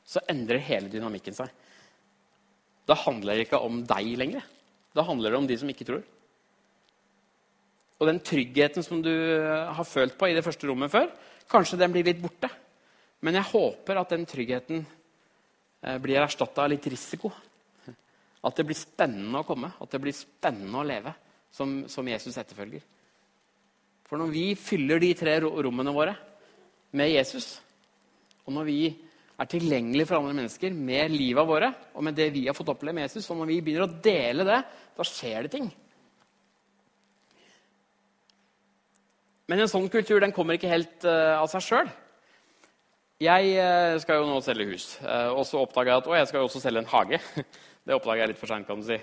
så 0.05 0.21
endrer 0.29 0.61
hele 0.65 0.89
dynamikken 0.89 1.35
seg. 1.37 1.49
Da 2.89 2.97
handler 2.97 3.37
det 3.37 3.47
ikke 3.47 3.61
om 3.61 3.81
deg 3.85 4.13
lenger. 4.17 4.45
Da 4.97 5.05
handler 5.05 5.33
det 5.33 5.39
om 5.41 5.49
de 5.49 5.57
som 5.61 5.69
ikke 5.69 5.85
tror. 5.85 6.05
Og 7.99 8.07
den 8.07 8.21
tryggheten 8.23 8.85
som 8.85 9.01
du 9.03 9.11
har 9.11 9.85
følt 9.85 10.15
på 10.17 10.29
i 10.29 10.35
det 10.37 10.45
første 10.45 10.69
rommet 10.69 10.91
før, 10.93 11.09
kanskje 11.51 11.77
den 11.81 11.93
blir 11.93 12.07
litt 12.07 12.21
borte. 12.21 12.49
Men 13.25 13.35
jeg 13.37 13.49
håper 13.51 13.99
at 13.99 14.13
den 14.15 14.25
tryggheten 14.29 14.85
eh, 14.85 15.97
blir 16.01 16.21
erstatta 16.21 16.63
av 16.63 16.71
litt 16.71 16.85
risiko. 16.89 17.31
At 18.39 18.55
det 18.55 18.65
blir 18.69 18.79
spennende 18.79 19.41
å 19.41 19.47
komme, 19.47 19.73
at 19.75 19.91
det 19.91 19.99
blir 20.01 20.15
spennende 20.15 20.79
å 20.79 20.87
leve 20.87 21.11
som, 21.51 21.81
som 21.91 22.07
Jesus 22.07 22.37
etterfølger. 22.39 22.85
For 24.09 24.17
når 24.17 24.31
vi 24.33 24.45
fyller 24.57 25.01
de 25.01 25.11
tre 25.13 25.35
rommene 25.45 25.93
våre 25.93 26.15
med 26.97 27.11
Jesus, 27.13 27.59
og 28.47 28.55
når 28.55 28.65
vi 28.65 28.79
er 29.39 29.47
tilgjengelige 29.47 30.09
for 30.09 30.17
andre 30.17 30.33
mennesker 30.33 30.73
med 30.73 31.13
livet 31.13 31.47
våre 31.47 31.69
og 31.93 32.03
med 32.03 32.17
det 32.17 32.31
vi 32.33 32.47
har 32.47 32.57
fått 32.57 32.71
oppleve 32.73 32.97
med 32.97 33.05
Jesus, 33.05 33.29
og 33.29 33.37
når 33.39 33.51
vi 33.51 33.59
begynner 33.61 33.85
å 33.85 33.99
dele 34.03 34.47
det, 34.47 34.57
da 34.97 35.05
skjer 35.05 35.45
det 35.45 35.53
ting. 35.53 35.69
Men 39.49 39.63
en 39.63 39.71
sånn 39.71 39.87
kultur 39.93 40.21
den 40.21 40.33
kommer 40.33 40.57
ikke 40.57 40.69
helt 40.69 41.05
uh, 41.05 41.39
av 41.39 41.47
seg 41.53 41.63
sjøl. 41.65 41.93
Jeg 43.21 43.55
uh, 43.57 43.95
skal 44.01 44.19
jo 44.19 44.27
nå 44.29 44.41
selge 44.45 44.67
hus, 44.73 44.91
uh, 45.01 45.31
og 45.33 45.45
så 45.47 45.61
oppdaga 45.61 45.95
jeg 45.95 46.03
at 46.03 46.09
å, 46.09 46.17
jeg 46.17 46.29
skal 46.29 46.41
jo 46.41 46.49
også 46.49 46.61
selge 46.65 46.83
en 46.83 46.91
hage. 46.91 47.21
det 47.85 47.95
oppdaga 47.95 48.25
jeg 48.25 48.33
litt 48.33 48.41
for 48.41 48.51
seint, 48.51 48.67
kan 48.67 48.81
du 48.81 48.89
si. 48.89 48.99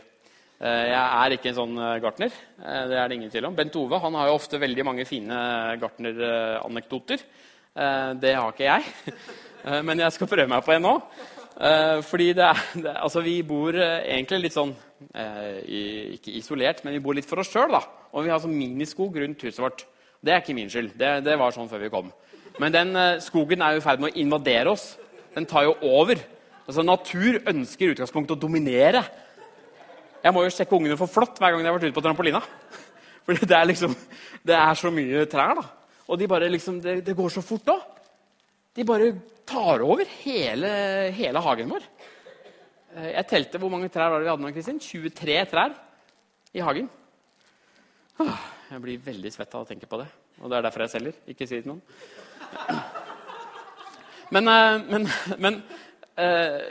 Eh, 0.56 0.86
jeg 0.88 0.96
er 0.96 1.34
ikke 1.36 1.50
en 1.50 1.58
sånn 1.58 1.76
eh, 1.76 1.98
gartner. 2.00 2.36
Eh, 2.62 2.84
det 2.88 2.96
er 2.96 3.10
det 3.10 3.16
ingen 3.18 3.32
tvil 3.32 3.48
om. 3.50 3.56
Bent 3.56 3.74
Ove 3.76 4.00
han 4.00 4.14
har 4.16 4.30
jo 4.30 4.38
ofte 4.38 4.60
veldig 4.60 4.86
mange 4.88 5.04
fine 5.08 5.40
gartneranekdoter. 5.82 7.24
Det 8.16 8.30
har 8.32 8.54
ikke 8.54 8.64
jeg. 8.64 9.16
Men 9.84 10.00
jeg 10.00 10.14
skal 10.14 10.30
prøve 10.30 10.48
meg 10.48 10.62
på 10.64 10.72
en 10.72 10.86
nå. 10.86 10.92
Fordi 12.08 12.30
det 12.36 12.44
er, 12.44 12.62
det, 12.72 12.92
altså 13.04 13.20
vi 13.24 13.34
bor 13.44 13.76
egentlig 13.76 14.38
litt 14.42 14.54
sånn 14.54 14.74
Ikke 15.72 16.34
isolert, 16.36 16.82
men 16.84 16.92
vi 16.92 17.00
bor 17.04 17.16
litt 17.16 17.28
for 17.28 17.40
oss 17.40 17.48
sjøl. 17.52 17.76
Og 18.12 18.24
vi 18.24 18.32
har 18.32 18.40
sånn 18.40 18.56
miniskog 18.56 19.16
rundt 19.20 19.44
huset 19.44 19.60
vårt. 19.64 19.84
Det 20.20 20.32
er 20.32 20.40
ikke 20.40 20.56
min 20.56 20.72
skyld. 20.72 20.94
Det, 21.00 21.10
det 21.24 21.36
var 21.40 21.52
sånn 21.56 21.68
før 21.68 21.84
vi 21.84 21.92
kom. 21.92 22.08
Men 22.60 22.76
den 22.76 23.00
skogen 23.24 23.64
er 23.64 23.76
i 23.76 23.84
ferd 23.84 24.04
med 24.04 24.12
å 24.12 24.20
invadere 24.24 24.72
oss. 24.72 24.86
Den 25.36 25.48
tar 25.48 25.68
jo 25.68 25.76
over. 25.84 26.20
Altså 26.64 26.84
Natur 26.84 27.42
ønsker 27.44 27.88
i 27.88 27.96
utgangspunktet 27.96 28.36
å 28.38 28.44
dominere. 28.46 29.04
Jeg 30.26 30.34
må 30.34 30.42
jo 30.42 30.50
sjekke 30.50 30.74
ungene 30.74 30.96
for 30.98 31.10
flått 31.10 31.38
hver 31.38 31.54
gang 31.54 31.62
de 31.62 31.70
har 31.70 31.76
vært 31.76 31.86
ute 31.86 31.94
på 31.94 32.02
trampolina. 32.02 32.40
For 33.26 33.38
det 33.38 33.54
er 33.54 33.66
liksom, 33.66 33.94
det 34.46 34.54
er 34.54 34.78
så 34.78 34.90
mye 34.94 35.24
trær, 35.30 35.58
da. 35.58 35.64
Og 36.10 36.18
de 36.18 36.28
bare 36.30 36.48
liksom, 36.50 36.80
det, 36.82 37.00
det 37.06 37.14
går 37.18 37.32
så 37.34 37.42
fort 37.42 37.72
òg. 37.72 37.80
De 38.76 38.84
bare 38.86 39.12
tar 39.46 39.82
over 39.86 40.06
hele, 40.22 40.70
hele, 41.14 41.42
hagen 41.42 41.72
vår. 41.74 41.86
Eh, 42.94 43.10
jeg 43.16 43.28
telte 43.30 43.60
hvor 43.62 43.72
mange 43.72 43.90
trær 43.90 44.12
var 44.12 44.22
det 44.22 44.28
vi 44.28 44.32
hadde 44.32 44.46
nå, 44.46 44.52
Kristin. 44.54 44.82
23 44.82 45.38
trær 45.50 45.74
i 46.54 46.62
hagen. 46.62 46.90
Jeg 48.18 48.82
blir 48.82 49.06
veldig 49.06 49.34
svett 49.34 49.54
av 49.54 49.66
å 49.66 49.68
tenke 49.68 49.90
på 49.90 50.00
det. 50.02 50.08
Og 50.42 50.50
det 50.50 50.58
er 50.58 50.66
derfor 50.66 50.86
jeg 50.86 50.94
selger. 50.96 51.18
Ikke 51.30 51.46
si 51.46 51.58
det 51.58 51.66
til 51.66 51.74
noen. 51.74 51.84
Men, 54.34 54.48
eh, 54.50 54.76
men, 54.90 55.04
men 55.38 55.54
eh, 56.18 56.62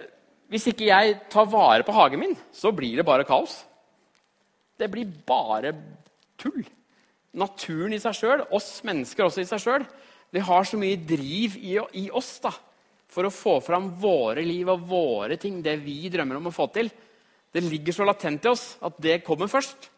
hvis 0.51 0.67
ikke 0.69 0.89
jeg 0.89 1.15
tar 1.31 1.47
vare 1.49 1.85
på 1.85 1.93
hagen 1.95 2.21
min, 2.21 2.35
så 2.53 2.71
blir 2.75 2.99
det 2.99 3.07
bare 3.07 3.25
kaos. 3.27 3.63
Det 4.77 4.89
blir 4.91 5.09
bare 5.27 5.71
tull. 6.37 6.61
Naturen 7.35 7.95
i 7.95 7.99
seg 7.99 8.15
sjøl, 8.15 8.43
oss 8.55 8.77
mennesker 8.87 9.25
også 9.25 9.43
i 9.43 9.49
seg 9.49 9.63
sjøl, 9.63 9.87
vi 10.35 10.43
har 10.43 10.67
så 10.67 10.77
mye 10.79 10.99
driv 11.07 11.55
i, 11.61 11.75
i, 12.01 12.05
oss 12.11 12.37
da, 12.43 12.51
for 13.11 13.27
å 13.27 13.33
få 13.33 13.57
fram 13.63 13.89
våre 14.01 14.43
liv 14.43 14.69
og 14.71 14.85
våre 14.89 15.37
ting, 15.39 15.61
det 15.63 15.77
vi 15.83 16.09
drømmer 16.11 16.39
om 16.39 16.49
å 16.49 16.55
få 16.55 16.67
til. 16.75 16.89
Det 17.55 17.63
ligger 17.63 17.95
så 17.95 18.07
latent 18.07 18.43
i 18.43 18.51
oss 18.51 18.65
at 18.83 18.97
det 19.03 19.21
kommer 19.23 19.51
først. 19.51 19.89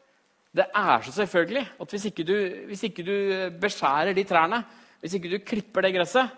Det 0.53 0.67
er 0.67 1.05
så 1.05 1.13
selvfølgelig 1.15 1.63
at 1.81 1.93
hvis 1.93 2.09
ikke 2.09 2.25
du, 2.25 2.35
hvis 2.69 2.83
ikke 2.87 3.05
du 3.05 3.15
beskjærer 3.61 4.13
de 4.17 4.25
trærne, 4.29 4.61
hvis 5.01 5.17
ikke 5.17 5.31
du 5.33 5.39
klipper 5.45 5.85
det 5.85 5.93
gresset, 5.97 6.33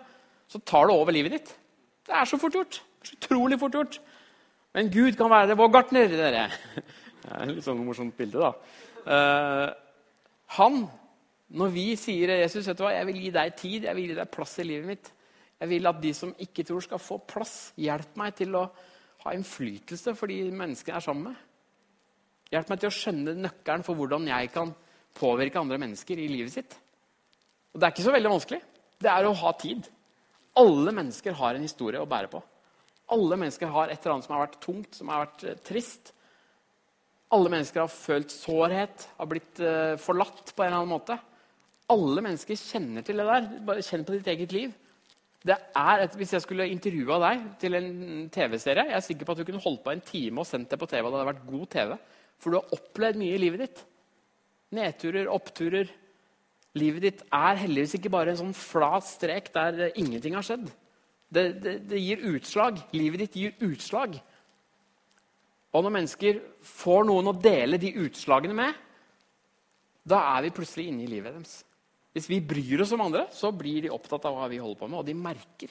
så 0.50 0.60
tar 0.64 0.88
det 0.88 0.96
over 0.96 1.14
livet 1.14 1.36
ditt. 1.36 1.52
Det 2.08 2.16
er 2.16 2.28
så 2.28 2.40
fort 2.40 2.56
gjort. 2.56 2.80
Så 3.04 3.16
utrolig 3.16 3.58
fort 3.60 3.76
gjort. 3.78 4.00
Men 4.76 4.90
Gud 4.92 5.16
kan 5.18 5.30
være 5.32 5.56
vår 5.58 5.72
gartner, 5.74 6.12
dere. 6.12 6.48
Det 7.20 7.36
er 7.36 7.50
litt 7.52 7.66
sånn 7.66 7.82
morsomt 7.84 8.16
bilde, 8.16 8.40
da. 8.40 8.52
Uh, 9.04 9.68
han, 10.56 10.80
når 11.52 11.72
vi 11.74 11.84
sier 12.00 12.32
Jesus, 12.40 12.66
vet 12.68 12.78
du 12.78 12.84
hva, 12.84 12.94
jeg 12.94 13.08
vil 13.10 13.18
gi 13.24 13.32
deg 13.34 13.52
tid, 13.58 13.86
jeg 13.88 13.96
vil 13.98 14.08
gi 14.10 14.16
deg 14.18 14.30
plass 14.32 14.54
i 14.60 14.66
livet 14.66 14.88
mitt 14.88 15.10
Jeg 15.60 15.68
vil 15.70 15.88
at 15.90 16.00
de 16.00 16.12
som 16.16 16.32
ikke 16.40 16.64
tror, 16.64 16.80
skal 16.84 17.02
få 17.02 17.18
plass. 17.28 17.54
Hjelp 17.80 18.16
meg 18.20 18.34
til 18.38 18.56
å 18.56 18.64
ha 19.26 19.34
innflytelse 19.36 20.14
for 20.16 20.32
de 20.32 20.38
menneskene 20.48 20.94
jeg 20.94 20.96
er 20.96 21.04
sammen 21.04 21.28
med. 21.28 21.42
Hjelp 22.50 22.72
meg 22.72 22.80
til 22.80 22.90
å 22.90 22.96
skjønne 22.96 23.36
nøkkelen 23.44 23.84
for 23.86 23.98
hvordan 23.98 24.30
jeg 24.30 24.52
kan 24.54 24.72
påvirke 25.20 25.60
andre 25.60 25.78
mennesker 25.82 26.18
i 26.18 26.30
livet 26.32 26.54
sitt. 26.54 26.76
Og 27.70 27.78
Det 27.80 27.86
er 27.86 27.92
ikke 27.94 28.08
så 28.08 28.14
veldig 28.16 28.32
vanskelig. 28.32 28.60
Det 29.00 29.10
er 29.12 29.28
å 29.28 29.36
ha 29.42 29.52
tid. 29.60 29.84
Alle 30.60 30.94
mennesker 30.96 31.36
har 31.36 31.54
en 31.54 31.68
historie 31.68 32.00
å 32.00 32.08
bære 32.08 32.32
på. 32.32 32.40
Alle 33.14 33.38
mennesker 33.40 33.70
har 33.74 33.90
et 33.90 33.98
eller 34.00 34.16
annet 34.16 34.26
som 34.28 34.36
har 34.36 34.44
vært 34.46 34.60
tungt, 34.62 34.94
som 34.96 35.10
har 35.10 35.24
vært 35.24 35.44
eh, 35.48 35.58
trist. 35.66 36.12
Alle 37.34 37.50
mennesker 37.52 37.84
har 37.84 37.90
følt 37.92 38.32
sårhet, 38.34 39.06
har 39.18 39.28
blitt 39.30 39.60
uh, 39.62 39.94
forlatt 40.02 40.50
på 40.50 40.64
en 40.64 40.66
eller 40.66 40.80
annen 40.80 40.90
måte. 40.90 41.14
Alle 41.90 42.24
mennesker 42.26 42.58
kjenner 42.58 43.04
til 43.06 43.22
det 43.22 43.26
der. 43.28 43.46
Bare 43.66 43.84
kjenn 43.86 44.02
på 44.06 44.16
ditt 44.16 44.30
eget 44.32 44.54
liv. 44.54 44.72
Et, 45.40 46.16
hvis 46.18 46.34
jeg 46.34 46.44
skulle 46.44 46.66
intervjua 46.68 47.16
deg 47.22 47.44
til 47.62 47.76
en 47.78 47.92
TV-serie 48.28 48.90
Jeg 48.90 48.96
er 48.98 49.04
sikker 49.06 49.24
på 49.24 49.32
at 49.32 49.38
du 49.40 49.46
kunne 49.48 49.62
holdt 49.64 49.80
på 49.86 49.94
en 49.94 50.02
time 50.04 50.42
og 50.42 50.48
sendt 50.48 50.68
det 50.68 50.76
på 50.76 50.88
TV. 50.90 51.00
og 51.00 51.14
det 51.14 51.20
hadde 51.22 51.30
vært 51.30 51.46
god 51.48 51.70
TV, 51.72 51.94
For 52.36 52.50
du 52.50 52.58
har 52.58 52.74
opplevd 52.76 53.20
mye 53.22 53.38
i 53.38 53.40
livet 53.40 53.62
ditt. 53.64 53.80
Nedturer, 54.76 55.30
oppturer. 55.32 55.88
Livet 56.76 57.06
ditt 57.06 57.22
er 57.32 57.62
heldigvis 57.62 57.96
ikke 57.96 58.12
bare 58.12 58.34
en 58.34 58.42
sånn 58.42 58.54
flat 58.54 59.06
strek 59.08 59.48
der 59.54 59.88
ingenting 59.94 60.36
har 60.36 60.44
skjedd. 60.46 60.68
Det, 61.30 61.44
det, 61.62 61.74
det, 61.90 61.98
gir 62.02 62.22
utslag. 62.32 62.80
Livet 62.96 63.24
ditt 63.24 63.38
gir 63.38 63.66
utslag. 63.66 64.16
Og 65.70 65.84
når 65.86 65.94
mennesker 65.94 66.40
får 66.66 67.04
noen 67.06 67.30
å 67.30 67.36
dele 67.38 67.78
de 67.78 67.92
utslagene 68.02 68.56
med, 68.58 68.78
da 70.10 70.18
er 70.32 70.48
vi 70.48 70.54
plutselig 70.56 70.88
inne 70.90 71.04
i 71.04 71.10
livet 71.10 71.36
deres. 71.36 71.60
Hvis 72.16 72.26
vi 72.26 72.40
bryr 72.42 72.82
oss 72.82 72.94
om 72.96 73.04
andre, 73.04 73.28
så 73.30 73.52
blir 73.54 73.84
de 73.84 73.92
opptatt 73.94 74.26
av 74.26 74.34
hva 74.34 74.48
vi 74.50 74.58
holder 74.58 74.80
på 74.80 74.88
med, 74.90 74.98
og 74.98 75.06
de 75.06 75.14
merker 75.14 75.70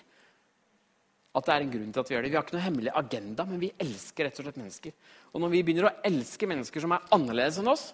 at 1.36 1.46
det 1.46 1.54
er 1.54 1.66
en 1.66 1.74
grunn 1.74 1.92
til 1.94 2.02
at 2.02 2.10
vi 2.10 2.16
gjør 2.16 2.24
det. 2.26 2.30
Vi 2.32 2.38
har 2.40 2.46
ikke 2.46 2.56
noe 2.56 2.66
hemmelig 2.66 2.94
agenda, 2.98 3.46
men 3.46 3.60
vi 3.62 3.74
elsker 3.84 4.26
rett 4.26 4.40
og 4.40 4.48
slett 4.48 4.60
mennesker. 4.62 4.96
Og 5.34 5.44
når 5.44 5.52
vi 5.54 5.62
begynner 5.66 5.90
å 5.90 5.98
elske 6.08 6.48
mennesker 6.50 6.84
som 6.84 6.96
er 6.96 7.12
annerledes 7.16 7.60
enn 7.62 7.70
oss, 7.70 7.90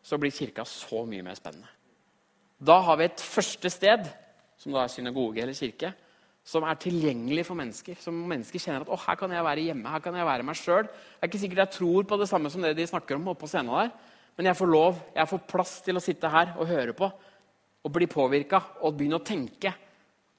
så 0.00 0.18
blir 0.20 0.32
kirka 0.32 0.64
så 0.68 1.02
mye 1.08 1.26
mer 1.26 1.36
spennende. 1.36 1.68
Da 2.58 2.78
har 2.86 2.98
vi 2.98 3.06
et 3.06 3.22
første 3.22 3.70
sted, 3.70 4.06
som 4.58 4.74
da 4.74 4.84
er 4.84 4.92
synagoge 4.92 5.42
eller 5.42 5.58
kirke, 5.58 5.92
som 6.48 6.64
er 6.64 6.78
tilgjengelig 6.80 7.44
for 7.44 7.58
mennesker. 7.58 7.98
Som 8.00 8.20
mennesker 8.30 8.62
kjenner 8.62 8.86
at 8.86 8.92
å, 8.92 8.96
her 9.02 9.18
kan 9.20 9.32
jeg 9.34 9.44
være 9.44 9.64
hjemme, 9.68 9.90
her 9.92 10.04
kan 10.04 10.16
jeg 10.16 10.28
være 10.28 10.46
meg 10.48 10.56
sjøl. 10.56 10.86
Det 10.88 11.20
er 11.20 11.30
ikke 11.30 11.40
sikkert 11.42 11.64
jeg 11.66 11.74
tror 11.76 12.06
på 12.08 12.18
det 12.20 12.28
samme 12.30 12.52
som 12.52 12.64
det 12.64 12.72
de 12.78 12.86
snakker 12.88 13.18
om 13.18 13.28
oppe 13.34 13.44
på 13.44 13.50
scenen 13.52 13.74
der, 13.74 13.90
men 14.38 14.48
jeg 14.48 14.56
får 14.56 14.70
lov, 14.70 15.02
jeg 15.16 15.28
får 15.28 15.44
plass 15.50 15.74
til 15.84 15.98
å 15.98 16.02
sitte 16.02 16.30
her 16.32 16.54
og 16.56 16.70
høre 16.70 16.94
på 16.96 17.08
og 17.84 17.92
bli 17.94 18.08
påvirka 18.10 18.60
og 18.86 18.96
begynne 18.96 19.18
å 19.18 19.26
tenke. 19.26 19.72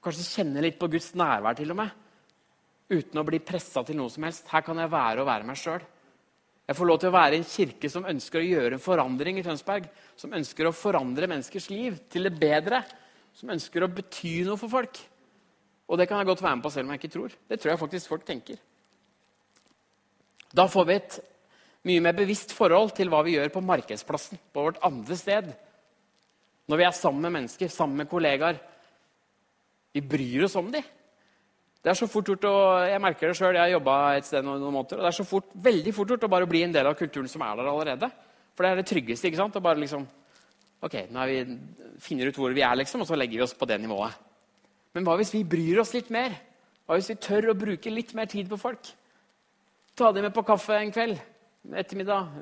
Kanskje 0.00 0.26
kjenne 0.40 0.64
litt 0.64 0.78
på 0.80 0.88
Guds 0.90 1.12
nærvær 1.18 1.58
til 1.58 1.72
og 1.74 1.78
med. 1.82 1.94
Uten 2.90 3.20
å 3.20 3.26
bli 3.26 3.38
pressa 3.44 3.84
til 3.86 3.98
noe 4.00 4.10
som 4.10 4.26
helst. 4.26 4.48
Her 4.50 4.64
kan 4.66 4.80
jeg 4.80 4.90
være 4.90 5.22
og 5.22 5.28
være 5.28 5.46
meg 5.46 5.60
sjøl. 5.60 5.84
Jeg 6.70 6.78
får 6.78 6.86
lov 6.86 6.98
til 7.02 7.10
å 7.10 7.14
være 7.16 7.36
i 7.36 7.40
en 7.40 7.48
kirke 7.50 7.90
som 7.92 8.08
ønsker 8.08 8.40
å 8.40 8.46
gjøre 8.46 8.76
en 8.76 8.82
forandring 8.82 9.38
i 9.40 9.44
Tønsberg. 9.46 9.86
Som 10.18 10.34
ønsker 10.38 10.68
å 10.68 10.74
forandre 10.74 11.28
menneskers 11.30 11.70
liv 11.70 12.00
til 12.10 12.26
det 12.26 12.34
bedre. 12.40 12.82
Som 13.36 13.52
ønsker 13.54 13.84
å 13.84 13.92
bety 13.94 14.40
noe 14.48 14.58
for 14.58 14.72
folk. 14.72 15.00
Og 15.90 15.98
det 15.98 16.06
kan 16.06 16.20
jeg 16.22 16.30
godt 16.30 16.42
være 16.42 16.56
med 16.56 16.62
på 16.62 16.70
selv 16.70 16.86
om 16.86 16.94
jeg 16.94 17.02
ikke 17.02 17.14
tror. 17.16 17.34
Det 17.50 17.58
tror 17.58 17.72
jeg 17.72 17.82
faktisk 17.82 18.12
folk 18.12 18.26
tenker. 18.26 18.60
Da 20.54 20.66
får 20.70 20.86
vi 20.86 20.98
et 21.00 21.20
Mye 21.88 22.02
mer 22.04 22.12
bevisst 22.12 22.50
forhold 22.52 22.90
til 22.92 23.08
hva 23.08 23.22
vi 23.24 23.38
gjør 23.38 23.48
på 23.54 23.62
markedsplassen, 23.64 24.36
på 24.52 24.64
vårt 24.66 24.80
andre 24.84 25.16
sted. 25.16 25.46
Når 26.68 26.76
vi 26.76 26.84
er 26.84 26.96
sammen 26.96 27.24
med 27.24 27.32
mennesker, 27.38 27.70
sammen 27.72 28.02
med 28.02 28.08
kollegaer. 28.10 28.58
Vi 29.96 30.02
bryr 30.04 30.44
oss 30.44 30.58
om 30.60 30.68
dem. 30.70 30.84
Det 31.80 31.88
er 31.88 31.96
så 31.96 32.06
fort 32.12 32.28
gjort 32.28 32.44
å, 32.44 32.54
Jeg 32.84 33.00
merker 33.00 33.30
det 33.30 33.38
sjøl. 33.38 33.56
Jeg 33.56 33.62
har 33.62 33.72
jobba 33.78 33.96
et 34.18 34.28
sted 34.28 34.44
noen, 34.44 34.60
måneder. 34.60 35.00
og 35.00 35.06
Det 35.06 35.08
er 35.08 35.18
så 35.22 35.24
fort, 35.24 35.48
veldig 35.54 35.94
fort 35.96 36.12
gjort 36.12 36.28
å 36.28 36.32
bare 36.36 36.46
bli 36.50 36.62
en 36.66 36.76
del 36.76 36.86
av 36.86 36.98
kulturen 36.98 37.28
som 37.32 37.42
er 37.42 37.56
der 37.56 37.72
allerede. 37.72 38.10
For 38.52 38.62
det 38.62 38.70
er 38.70 38.82
det 38.82 38.88
tryggeste. 38.92 39.26
ikke 39.30 39.40
sant? 39.40 39.56
Å 39.56 39.64
bare 39.64 39.80
liksom, 39.80 40.04
ok, 40.84 40.96
nå 41.08 41.26
vi, 41.32 41.38
finner 42.04 42.28
ut 42.28 42.36
hvor 42.36 42.52
vi 42.52 42.60
er, 42.60 42.76
liksom, 42.76 43.00
og 43.00 43.08
så 43.08 43.16
legger 43.16 43.40
vi 43.40 43.46
oss 43.48 43.56
på 43.56 43.64
det 43.64 43.80
nivået. 43.80 44.29
Men 44.96 45.06
hva 45.06 45.16
hvis 45.20 45.32
vi 45.34 45.44
bryr 45.46 45.82
oss 45.82 45.94
litt 45.94 46.10
mer? 46.12 46.34
Hva 46.86 46.98
hvis 46.98 47.12
vi 47.12 47.20
tør 47.22 47.52
å 47.52 47.58
bruke 47.58 47.92
litt 47.92 48.14
mer 48.18 48.30
tid 48.30 48.50
på 48.50 48.58
folk? 48.58 48.90
Ta 49.98 50.10
dem 50.14 50.26
med 50.26 50.34
på 50.34 50.44
kaffe 50.46 50.78
en 50.78 50.92
kveld, 50.94 51.20
ettermiddag, 51.82 52.32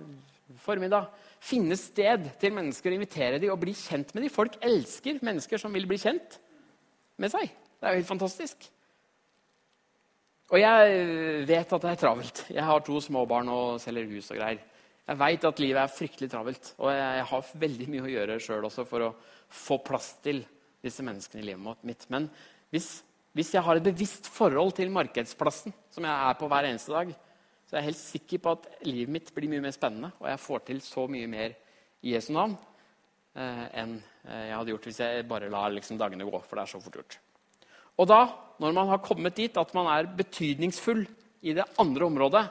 formiddag. 0.65 1.11
Finne 1.45 1.77
sted 1.79 2.25
til 2.41 2.55
mennesker 2.57 2.91
og 2.91 2.99
invitere 2.99 3.41
dem 3.43 3.53
og 3.53 3.61
bli 3.63 3.75
kjent 3.77 4.15
med 4.15 4.25
dem. 4.25 4.33
Folk 4.33 4.57
elsker 4.65 5.21
mennesker 5.25 5.61
som 5.61 5.75
vil 5.75 5.87
bli 5.91 6.01
kjent 6.01 6.39
med 7.21 7.35
seg. 7.35 7.53
Det 7.79 7.87
er 7.87 7.95
jo 7.95 8.01
helt 8.01 8.11
fantastisk. 8.11 8.69
Og 10.49 10.57
jeg 10.63 11.45
vet 11.49 11.73
at 11.77 11.85
det 11.85 11.91
er 11.93 12.01
travelt. 12.01 12.45
Jeg 12.49 12.65
har 12.65 12.85
to 12.85 13.01
små 13.05 13.27
barn 13.29 13.51
og 13.53 13.81
selger 13.83 14.09
hus 14.09 14.31
og 14.33 14.41
greier. 14.41 14.63
Jeg 15.09 15.21
veit 15.21 15.45
at 15.49 15.61
livet 15.61 15.81
er 15.81 15.93
fryktelig 15.93 16.29
travelt, 16.33 16.71
og 16.77 16.91
jeg 16.93 17.25
har 17.31 17.53
veldig 17.61 17.87
mye 17.89 18.05
å 18.05 18.11
gjøre 18.13 18.35
sjøl 18.45 18.67
også 18.69 18.85
for 18.89 19.07
å 19.07 19.15
få 19.49 19.79
plass 19.85 20.11
til 20.25 20.43
disse 20.85 21.05
menneskene 21.05 21.43
i 21.43 21.49
livet 21.51 21.85
mitt. 21.87 22.07
Men 22.13 22.29
hvis, 22.73 23.03
hvis, 23.37 23.55
jeg 23.55 23.65
har 23.65 23.79
et 23.79 23.87
bevisst 23.87 24.29
forhold 24.33 24.75
til 24.77 24.93
markedsplassen, 24.95 25.75
som 25.91 26.07
jeg 26.07 26.31
er 26.31 26.39
på 26.39 26.49
hver 26.51 26.69
eneste 26.69 26.95
dag, 26.95 27.13
så 27.67 27.77
er 27.77 27.83
jeg 27.83 27.91
helt 27.91 28.01
sikker 28.01 28.43
på 28.45 28.55
at 28.57 28.69
livet 28.89 29.13
mitt 29.13 29.33
blir 29.37 29.51
mye 29.53 29.65
mer 29.65 29.75
spennende, 29.77 30.13
og 30.21 30.29
jeg 30.31 30.41
får 30.41 30.65
til 30.71 30.83
så 30.85 31.05
mye 31.11 31.29
mer 31.29 31.57
i 32.01 32.15
Jesu 32.15 32.31
navn 32.33 32.55
eh, 33.35 33.65
enn 33.83 33.97
eh, 33.99 34.45
jeg 34.49 34.55
hadde 34.55 34.73
gjort 34.73 34.87
hvis 34.89 35.01
jeg 35.03 35.27
bare 35.29 35.51
lar 35.53 35.75
liksom, 35.75 35.99
dagene 36.01 36.29
gå. 36.29 36.41
For 36.47 36.57
det 36.57 36.65
er 36.65 36.73
så 36.73 36.81
fort 36.83 37.01
gjort. 37.01 37.19
Og 37.99 38.07
da, 38.09 38.21
når 38.63 38.75
man 38.77 38.93
har 38.93 39.03
kommet 39.05 39.37
dit 39.37 39.59
at 39.59 39.75
man 39.77 39.91
er 39.91 40.09
betydningsfull 40.19 41.03
i 41.43 41.55
det 41.59 41.67
andre 41.83 42.07
området, 42.07 42.45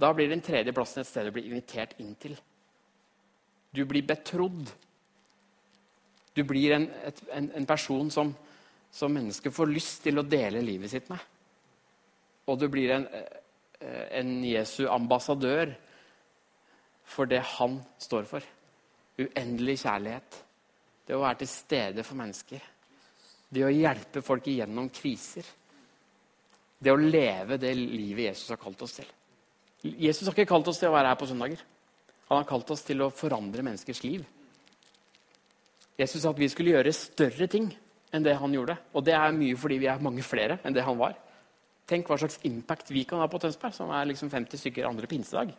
da 0.00 0.12
blir 0.16 0.30
den 0.30 0.42
tredje 0.42 0.74
plassen 0.74 1.02
et 1.02 1.08
sted 1.08 1.28
du 1.28 1.34
blir 1.34 1.48
invitert 1.50 1.96
inn 2.02 2.14
til. 2.20 2.36
Du 3.74 3.84
blir 3.86 4.06
betrodd. 4.06 4.70
Du 6.34 6.44
blir 6.46 6.76
en, 6.76 6.86
et, 7.06 7.22
en, 7.34 7.50
en 7.60 7.66
person 7.66 8.10
som, 8.10 8.32
som 8.92 9.12
mennesket 9.12 9.54
får 9.54 9.70
lyst 9.70 10.02
til 10.06 10.20
å 10.20 10.26
dele 10.26 10.62
livet 10.64 10.92
sitt 10.92 11.08
med. 11.10 11.20
Og 12.50 12.58
du 12.58 12.66
blir 12.70 12.94
en, 12.94 13.06
en 13.80 14.32
Jesu 14.44 14.84
ambassadør 14.90 15.74
for 17.10 17.30
det 17.30 17.42
han 17.56 17.80
står 17.98 18.28
for. 18.30 18.44
Uendelig 19.20 19.80
kjærlighet. 19.82 20.42
Det 21.06 21.16
å 21.16 21.22
være 21.24 21.42
til 21.42 21.50
stede 21.50 22.04
for 22.06 22.18
mennesker. 22.20 22.62
Det 23.50 23.64
å 23.66 23.72
hjelpe 23.74 24.22
folk 24.22 24.46
igjennom 24.46 24.92
kriser. 24.94 25.46
Det 26.80 26.92
å 26.92 27.00
leve 27.00 27.58
det 27.60 27.74
livet 27.76 28.30
Jesus 28.30 28.54
har 28.54 28.60
kalt 28.62 28.82
oss 28.86 29.00
til. 29.00 29.08
Jesus 29.82 30.28
har 30.28 30.36
ikke 30.36 30.52
kalt 30.52 30.68
oss 30.70 30.78
til 30.80 30.90
å 30.90 30.94
være 30.94 31.10
her 31.10 31.18
på 31.18 31.28
søndager. 31.28 31.62
Han 32.30 32.38
har 32.38 32.48
kalt 32.48 32.70
oss 32.70 32.84
til 32.86 33.02
å 33.02 33.10
forandre 33.10 33.64
menneskers 33.66 34.04
liv. 34.04 34.22
Jesus 36.00 36.22
sa 36.22 36.32
at 36.32 36.40
vi 36.40 36.48
skulle 36.48 36.72
gjøre 36.72 36.92
større 36.96 37.48
ting 37.50 37.68
enn 38.10 38.24
det 38.24 38.36
han 38.40 38.54
gjorde. 38.54 38.76
Og 38.96 39.04
det 39.04 39.14
er 39.16 39.36
mye 39.36 39.58
fordi 39.58 39.80
vi 39.82 39.90
er 39.90 40.02
mange 40.02 40.24
flere 40.26 40.58
enn 40.64 40.76
det 40.76 40.84
han 40.86 40.98
var. 40.98 41.18
Tenk 41.90 42.08
hva 42.08 42.18
slags 42.22 42.38
impact 42.46 42.92
vi 42.94 43.04
kan 43.08 43.20
ha 43.20 43.26
på 43.30 43.40
Tønsberg, 43.42 43.74
som 43.74 43.90
er 43.92 44.08
liksom 44.08 44.30
50 44.32 44.62
stykker 44.62 44.88
andre 44.88 45.10
pinsedag. 45.10 45.52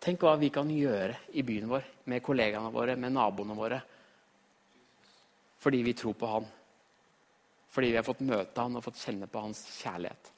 Tenk 0.00 0.22
hva 0.24 0.36
vi 0.40 0.52
kan 0.52 0.68
gjøre 0.72 1.16
i 1.36 1.44
byen 1.44 1.68
vår 1.68 1.88
med 2.12 2.22
kollegaene 2.24 2.72
våre, 2.72 2.96
med 2.96 3.12
naboene 3.16 3.56
våre. 3.56 3.80
Fordi 5.60 5.82
vi 5.84 5.96
tror 5.96 6.16
på 6.16 6.32
han 6.38 6.48
fordi 7.70 7.92
vi 7.92 7.98
har 8.00 8.02
fått 8.02 8.24
møte 8.26 8.64
han 8.64 8.74
og 8.74 8.82
fått 8.82 8.98
kjenne 8.98 9.28
på 9.30 9.42
hans 9.44 9.60
kjærlighet. 9.76 10.30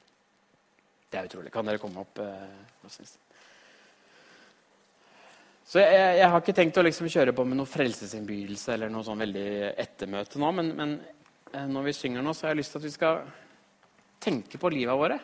Det 1.09 1.17
er 1.17 1.29
utrolig. 1.29 1.49
Kan 1.53 1.65
dere 1.65 1.81
komme 1.81 2.03
opp? 2.03 2.19
Eh, 2.21 2.83
så 5.63 5.79
jeg, 5.79 5.99
jeg, 6.19 6.29
har 6.29 6.41
ikke 6.41 6.55
tenkt 6.57 6.77
å 6.79 6.83
liksom 6.83 7.07
kjøre 7.11 7.33
på 7.35 7.45
med 7.47 7.57
noe 7.59 7.69
frelsesinnbydelse 7.69 8.73
eller 8.75 8.91
noe 8.91 9.05
sånn 9.07 9.21
veldig 9.23 9.47
ettermøte 9.79 10.41
nå, 10.41 10.49
men, 10.59 10.71
men, 10.75 10.95
eh, 11.53 11.67
når 11.71 11.87
vi 11.87 11.95
synger 11.97 12.25
nå, 12.25 12.33
så 12.35 12.47
har 12.47 12.53
jeg 12.53 12.61
lyst 12.61 12.75
til 12.75 12.81
at 12.81 12.87
vi 12.87 12.95
skal 12.97 13.21
tenke 14.23 14.59
på 14.59 14.71
livet 14.73 14.99
våre. 14.99 15.19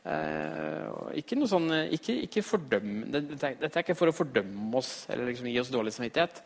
Eh, 0.00 1.16
ikke 1.20 1.36
noe 1.36 1.48
sånn, 1.48 1.68
ikke, 1.96 2.16
ikke 2.28 2.44
fordømme, 2.44 3.08
dette, 3.12 3.54
dette, 3.60 3.72
er 3.72 3.84
ikke 3.84 3.98
for 3.98 4.12
å 4.12 4.16
fordømme 4.16 4.72
oss 4.80 4.94
eller 5.12 5.28
liksom 5.28 5.48
gi 5.50 5.60
oss 5.60 5.72
dårlig 5.72 5.92
samvittighet. 5.96 6.42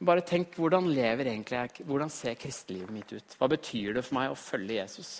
Bare 0.00 0.24
tenk 0.24 0.56
hvordan 0.56 0.88
lever 0.96 1.28
egentlig 1.28 1.58
jeg, 1.58 1.84
hvordan 1.88 2.12
ser 2.12 2.36
kristelivet 2.40 2.92
mitt 2.92 3.12
ut? 3.12 3.36
Hva 3.36 3.48
betyr 3.52 3.98
det 3.98 4.04
for 4.06 4.16
meg 4.16 4.32
å 4.32 4.38
følge 4.40 4.78
Jesus? 4.78 5.18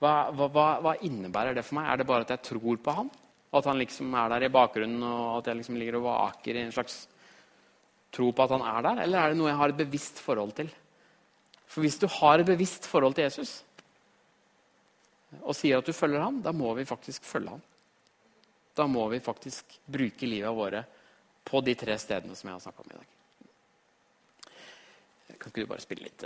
Hva, 0.00 0.28
hva, 0.32 0.68
hva, 0.80 0.94
innebærer 1.04 1.56
det 1.56 1.64
for 1.64 1.76
meg? 1.76 1.88
Er 1.88 2.00
det 2.00 2.08
bare 2.08 2.24
at 2.24 2.32
jeg 2.36 2.44
tror 2.50 2.80
på 2.80 2.96
han? 3.50 3.58
At 3.58 3.66
han 3.66 3.78
liksom 3.78 4.14
er 4.14 4.28
der 4.30 4.46
i 4.46 4.52
bakgrunnen, 4.52 5.02
og 5.02 5.38
at 5.38 5.46
jeg 5.50 5.56
liksom 5.56 5.76
ligger 5.76 5.98
og 5.98 6.06
vaker 6.06 6.54
i 6.54 6.62
en 6.62 6.72
slags 6.74 7.08
tro 8.14 8.30
på 8.30 8.44
at 8.44 8.54
han 8.54 8.62
er 8.62 8.82
der? 8.86 9.02
Eller 9.04 9.18
er 9.18 9.32
det 9.32 9.38
noe 9.40 9.50
jeg 9.50 9.58
har 9.58 9.72
et 9.72 9.80
bevisst 9.80 10.22
forhold 10.22 10.54
til? 10.58 10.70
For 11.70 11.82
hvis 11.84 11.98
du 11.98 12.06
har 12.10 12.38
et 12.38 12.46
bevisst 12.46 12.86
forhold 12.90 13.14
til 13.14 13.28
Jesus 13.28 13.62
og 15.44 15.54
sier 15.54 15.78
at 15.78 15.86
du 15.86 15.94
følger 15.94 16.18
ham, 16.18 16.40
da 16.42 16.50
må 16.50 16.72
vi 16.74 16.84
faktisk 16.84 17.22
følge 17.22 17.52
ham. 17.54 17.62
Da 18.74 18.86
må 18.90 19.04
vi 19.12 19.20
faktisk 19.22 19.78
bruke 19.86 20.26
livet 20.26 20.56
våre 20.56 20.82
på 21.46 21.60
de 21.62 21.74
tre 21.78 21.94
stedene 21.98 22.34
som 22.34 22.50
jeg 22.50 22.56
har 22.56 22.64
snakka 22.64 22.82
om 22.82 22.90
i 22.90 22.98
dag. 22.98 23.06
Kan 25.38 25.52
ikke 25.52 25.62
du 25.62 25.70
bare 25.70 25.80
spille 25.80 26.04
litt 26.04 26.24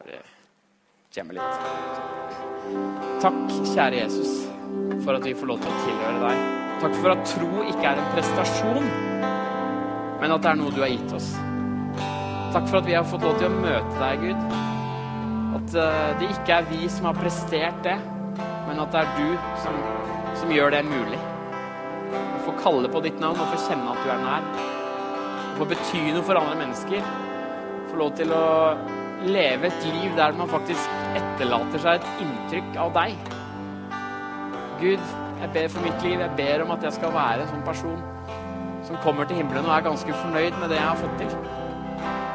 Bare 0.00 0.16
eh, 0.16 0.32
jamme 1.14 1.36
litt? 1.36 1.60
Takk, 3.22 3.42
kjære 3.74 4.00
Jesus, 4.00 4.45
for 5.04 5.16
at 5.16 5.26
vi 5.26 5.34
får 5.36 5.50
lov 5.50 5.60
til 5.62 5.72
å 5.72 5.82
tilhøre 5.84 6.22
deg. 6.22 6.46
Takk 6.82 6.96
for 7.00 7.12
at 7.14 7.28
tro 7.30 7.50
ikke 7.64 7.90
er 7.90 8.00
en 8.00 8.10
prestasjon, 8.12 8.88
men 10.20 10.34
at 10.34 10.42
det 10.44 10.50
er 10.50 10.58
noe 10.60 10.74
du 10.74 10.82
har 10.82 10.92
gitt 10.92 11.14
oss. 11.16 11.30
Takk 12.54 12.68
for 12.70 12.80
at 12.80 12.88
vi 12.88 12.96
har 12.96 13.06
fått 13.08 13.24
lov 13.26 13.38
til 13.40 13.48
å 13.48 13.56
møte 13.56 14.00
deg, 14.00 14.26
Gud. 14.26 14.56
At 15.56 15.78
eh, 15.82 16.10
det 16.20 16.28
ikke 16.34 16.58
er 16.58 16.68
vi 16.70 16.90
som 16.92 17.08
har 17.10 17.18
prestert 17.18 17.78
det, 17.84 17.96
men 18.68 18.82
at 18.82 18.92
det 18.92 19.02
er 19.02 19.14
du 19.16 19.56
som, 19.62 19.78
som 20.36 20.52
gjør 20.52 20.74
det 20.74 20.82
mulig 20.84 21.20
Å 22.12 22.40
få 22.44 22.54
kalle 22.60 22.90
på 22.92 23.00
ditt 23.04 23.20
navn 23.22 23.40
og 23.40 23.54
få 23.54 23.60
kjenne 23.68 23.92
at 23.92 24.02
du 24.04 24.12
er 24.12 24.24
nær. 24.24 24.50
Få 25.56 25.68
bety 25.70 26.02
noe 26.10 26.24
for 26.26 26.40
andre 26.40 26.58
mennesker. 26.60 27.08
Få 27.90 28.00
lov 28.02 28.12
til 28.18 28.32
å 28.36 28.44
leve 29.24 29.70
et 29.70 29.88
liv 29.88 30.12
der 30.18 30.36
man 30.36 30.50
faktisk 30.50 31.16
etterlater 31.16 31.82
seg 31.82 32.00
et 32.00 32.22
inntrykk 32.26 32.80
av 32.84 32.94
deg. 32.96 33.35
Gud, 34.80 35.00
jeg 35.40 35.50
ber 35.54 35.68
for 35.72 35.84
mitt 35.84 36.02
liv. 36.04 36.20
Jeg 36.20 36.30
ber 36.36 36.62
om 36.64 36.70
at 36.74 36.82
jeg 36.84 36.92
skal 36.98 37.14
være 37.14 37.44
en 37.44 37.48
sånn 37.48 37.64
person 37.64 38.00
som 38.86 38.98
kommer 39.02 39.26
til 39.26 39.40
himmelen 39.40 39.66
og 39.66 39.72
er 39.72 39.86
ganske 39.86 40.16
fornøyd 40.20 40.58
med 40.60 40.68
det 40.70 40.76
jeg 40.78 40.86
har 40.86 40.98
fått 41.00 41.16
til. 41.22 41.32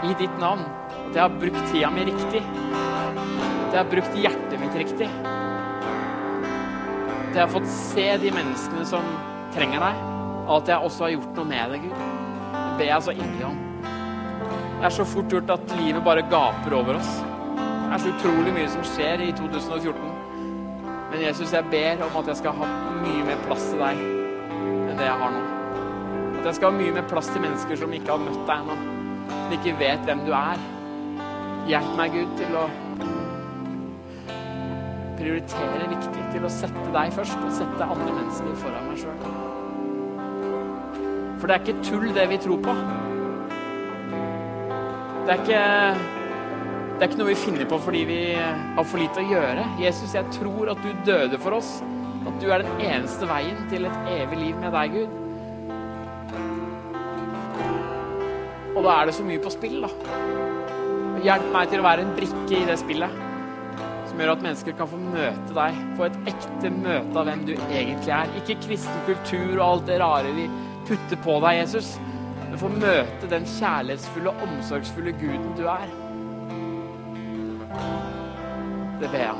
I 0.09 0.15
ditt 0.19 0.39
navn. 0.41 0.63
At 1.11 1.15
jeg 1.15 1.21
har 1.21 1.35
brukt 1.37 1.61
tida 1.69 1.91
mi 1.93 2.05
riktig. 2.07 2.41
At 2.41 3.75
jeg 3.75 3.77
har 3.77 3.91
brukt 3.91 4.17
hjertet 4.17 4.57
mitt 4.59 4.77
riktig. 4.79 5.09
At 7.29 7.37
jeg 7.37 7.43
har 7.43 7.51
fått 7.53 7.69
se 7.71 8.07
de 8.23 8.33
menneskene 8.35 8.85
som 8.89 9.05
trenger 9.55 9.83
deg, 9.85 9.99
og 10.47 10.55
at 10.57 10.71
jeg 10.73 10.87
også 10.87 11.05
har 11.05 11.13
gjort 11.13 11.37
noe 11.37 11.47
med 11.51 11.75
det, 11.75 11.81
Gud. 11.85 12.01
Det 12.55 12.71
ber 12.79 12.89
jeg 12.89 13.05
så 13.05 13.15
inderlig 13.15 13.45
om. 13.51 13.59
Det 14.81 14.89
er 14.89 14.95
så 14.97 15.05
fort 15.05 15.31
gjort 15.31 15.53
at 15.53 15.75
livet 15.77 16.03
bare 16.03 16.25
gaper 16.31 16.75
over 16.79 16.97
oss. 16.99 17.13
Det 17.53 17.91
er 17.93 18.03
så 18.03 18.15
utrolig 18.15 18.55
mye 18.55 18.71
som 18.71 18.87
skjer 18.95 19.27
i 19.27 19.31
2014. 19.37 20.10
Men 21.11 21.21
Jesus, 21.25 21.53
jeg 21.53 21.67
ber 21.71 22.03
om 22.05 22.13
at 22.21 22.27
jeg 22.31 22.39
skal 22.39 22.55
ha 22.55 22.67
mye 23.01 23.23
mer 23.27 23.39
plass 23.43 23.65
til 23.67 23.81
deg 23.83 23.99
enn 24.01 24.95
det 24.95 25.07
jeg 25.07 25.17
har 25.23 25.33
nå. 25.33 25.41
At 26.39 26.45
jeg 26.47 26.57
skal 26.57 26.71
ha 26.71 26.77
mye 26.77 26.93
mer 26.95 27.07
plass 27.11 27.27
til 27.33 27.43
mennesker 27.43 27.79
som 27.81 27.95
ikke 27.97 28.13
har 28.13 28.21
møtt 28.23 28.45
deg 28.47 28.63
ennå. 28.63 28.77
Som 29.31 29.55
ikke 29.57 29.73
vet 29.81 30.07
hvem 30.07 30.23
du 30.23 30.31
er. 30.37 30.63
Hjelp 31.67 31.91
meg, 31.99 32.15
Gud, 32.15 32.31
til 32.39 32.55
å 32.57 32.63
prioritere 35.19 35.89
viktig, 35.91 36.23
til 36.33 36.47
å 36.47 36.51
sette 36.51 36.87
deg 36.95 37.11
først 37.13 37.43
og 37.43 37.51
sette 37.59 37.89
andre 37.93 38.15
mennesker 38.15 38.55
foran 38.63 38.87
meg 38.87 39.03
sjøl. 39.03 39.19
For 41.41 41.49
det 41.49 41.57
er 41.57 41.61
ikke 41.65 41.83
tull, 41.85 42.07
det 42.15 42.25
vi 42.31 42.39
tror 42.41 42.63
på. 42.65 42.73
Det 45.27 45.35
er 45.35 45.43
ikke, 45.43 46.20
det 47.01 47.07
er 47.07 47.15
ikke 47.15 47.17
noe 47.23 47.31
vi 47.31 47.41
finner 47.41 47.65
på 47.65 47.77
fordi 47.81 47.99
vi 48.05 48.15
har 48.37 48.85
for 48.85 49.01
lite 49.01 49.23
å 49.23 49.25
gjøre. 49.25 49.63
Jesus, 49.81 50.11
jeg 50.13 50.21
tror 50.35 50.69
at 50.69 50.83
du 50.85 50.91
døde 51.07 51.39
for 51.41 51.57
oss. 51.57 51.71
At 52.29 52.35
du 52.37 52.45
er 52.53 52.61
den 52.61 52.83
eneste 52.85 53.25
veien 53.25 53.57
til 53.71 53.87
et 53.89 54.11
evig 54.19 54.37
liv 54.37 54.59
med 54.61 54.69
deg, 54.75 54.93
Gud. 54.93 55.09
Og 58.75 58.85
da 58.85 58.99
er 58.99 59.09
det 59.09 59.15
så 59.17 59.25
mye 59.25 59.41
på 59.41 59.49
spill, 59.55 59.79
da. 59.81 59.89
Hjelp 61.25 61.47
meg 61.55 61.73
til 61.73 61.81
å 61.81 61.87
være 61.87 62.05
en 62.05 62.13
brikke 62.19 62.59
i 62.59 62.67
det 62.69 62.77
spillet 62.83 63.17
som 64.11 64.21
gjør 64.21 64.35
at 64.35 64.45
mennesker 64.45 64.77
kan 64.77 64.91
få 64.91 65.01
møte 65.01 65.57
deg, 65.57 65.81
få 65.97 66.05
et 66.05 66.21
ekte 66.35 66.69
møte 66.75 67.17
av 67.17 67.25
hvem 67.31 67.41
du 67.49 67.55
egentlig 67.55 68.13
er. 68.13 68.37
Ikke 68.43 68.59
kristen 68.67 69.01
kultur 69.09 69.55
og 69.55 69.65
alt 69.71 69.89
det 69.89 69.97
rare 70.03 70.37
vi 70.37 70.45
putter 70.85 71.17
på 71.25 71.41
deg, 71.47 71.63
Jesus, 71.63 71.95
men 72.43 72.61
få 72.61 72.69
møte 72.77 73.33
den 73.33 73.49
kjærlighetsfulle 73.57 74.35
og 74.35 74.47
omsorgsfulle 74.51 75.17
guden 75.17 75.51
du 75.57 75.65
er. 75.65 76.00
Jeg 79.01 79.31
om. 79.33 79.39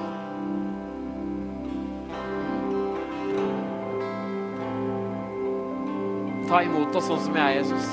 Ta 6.49 6.63
imot 6.65 6.95
oss 6.97 7.05
sånn 7.07 7.21
som 7.21 7.37
jeg 7.37 7.45
er, 7.45 7.59
Jesus. 7.61 7.85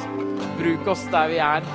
Bruk 0.56 0.88
oss 0.94 1.04
der 1.12 1.28
vi 1.30 1.36
er. 1.44 1.66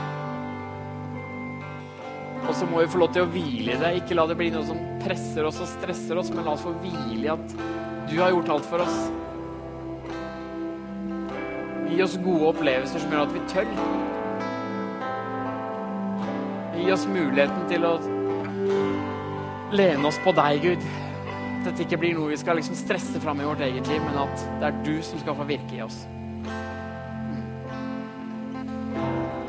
Og 2.44 2.56
så 2.58 2.66
må 2.68 2.82
vi 2.82 2.90
få 2.92 3.04
lov 3.04 3.14
til 3.14 3.24
å 3.24 3.30
hvile 3.32 3.76
i 3.76 3.80
det. 3.80 3.92
Ikke 4.02 4.18
la 4.18 4.26
det 4.28 4.36
bli 4.40 4.50
noe 4.52 4.66
som 4.68 4.82
presser 5.04 5.46
oss 5.48 5.62
og 5.64 5.70
stresser 5.76 6.20
oss, 6.20 6.34
men 6.34 6.44
la 6.48 6.58
oss 6.58 6.66
få 6.66 6.74
hvile 6.82 7.22
i 7.22 7.32
at 7.32 7.54
du 8.10 8.18
har 8.18 8.34
gjort 8.34 8.52
alt 8.58 8.68
for 8.72 8.84
oss. 8.84 8.98
Gi 11.94 12.02
oss 12.02 12.18
gode 12.26 12.50
opplevelser 12.50 13.06
som 13.06 13.14
gjør 13.14 13.30
at 13.30 13.38
vi 13.38 13.46
tør. 13.54 13.70
Gi 16.82 16.92
oss 16.98 17.06
muligheten 17.14 17.64
til 17.70 17.88
å 17.88 17.96
lene 19.76 20.08
oss 20.08 20.20
på 20.24 20.34
deg, 20.36 20.64
Gud. 20.64 20.88
At 21.64 21.70
dette 21.70 21.86
ikke 21.86 22.00
blir 22.02 22.18
noe 22.18 22.32
vi 22.34 22.40
skal 22.40 22.58
liksom 22.60 22.76
stresse 22.78 23.22
fram 23.24 23.42
i 23.42 23.48
vårt 23.48 23.64
eget 23.64 23.88
liv, 23.90 24.02
men 24.04 24.20
at 24.26 24.44
det 24.62 24.70
er 24.70 24.82
du 24.86 24.96
som 25.06 25.22
skal 25.22 25.38
få 25.40 25.48
virke 25.50 25.78
i 25.78 25.84
oss. 25.86 26.04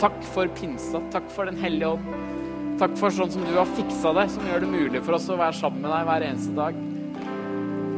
Takk 0.03 0.17
for 0.35 0.51
pinsa. 0.59 1.01
Takk 1.15 1.29
for 1.33 1.49
Den 1.49 1.61
hellige 1.61 1.95
ånd. 1.97 2.09
Takk 2.81 2.97
for 2.99 3.15
sånn 3.15 3.31
som 3.31 3.45
du 3.47 3.53
har 3.55 3.69
fiksa 3.77 4.11
det, 4.17 4.27
som 4.35 4.47
gjør 4.51 4.65
det 4.65 4.71
mulig 4.73 5.03
for 5.07 5.17
oss 5.17 5.29
å 5.31 5.39
være 5.39 5.55
sammen 5.57 5.85
med 5.85 5.93
deg 5.95 6.09
hver 6.09 6.27
eneste 6.27 6.57
dag. 6.57 6.81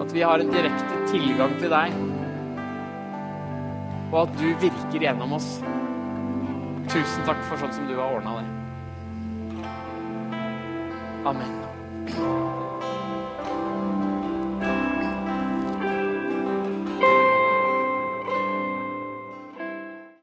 At 0.05 0.13
vi 0.13 0.25
har 0.29 0.43
en 0.43 0.53
direkte 0.53 0.99
tilgang 1.09 1.55
til 1.63 1.73
deg, 1.73 1.97
og 4.13 4.19
at 4.27 4.37
du 4.37 4.49
virker 4.63 5.07
gjennom 5.09 5.33
oss. 5.39 5.49
Tusen 6.93 7.25
takk 7.27 7.41
for 7.49 7.59
sånn 7.59 7.75
som 7.75 7.89
du 7.89 7.97
har 7.97 8.21
ordna 8.21 8.39
det. 8.39 8.51
Amen. 11.27 11.66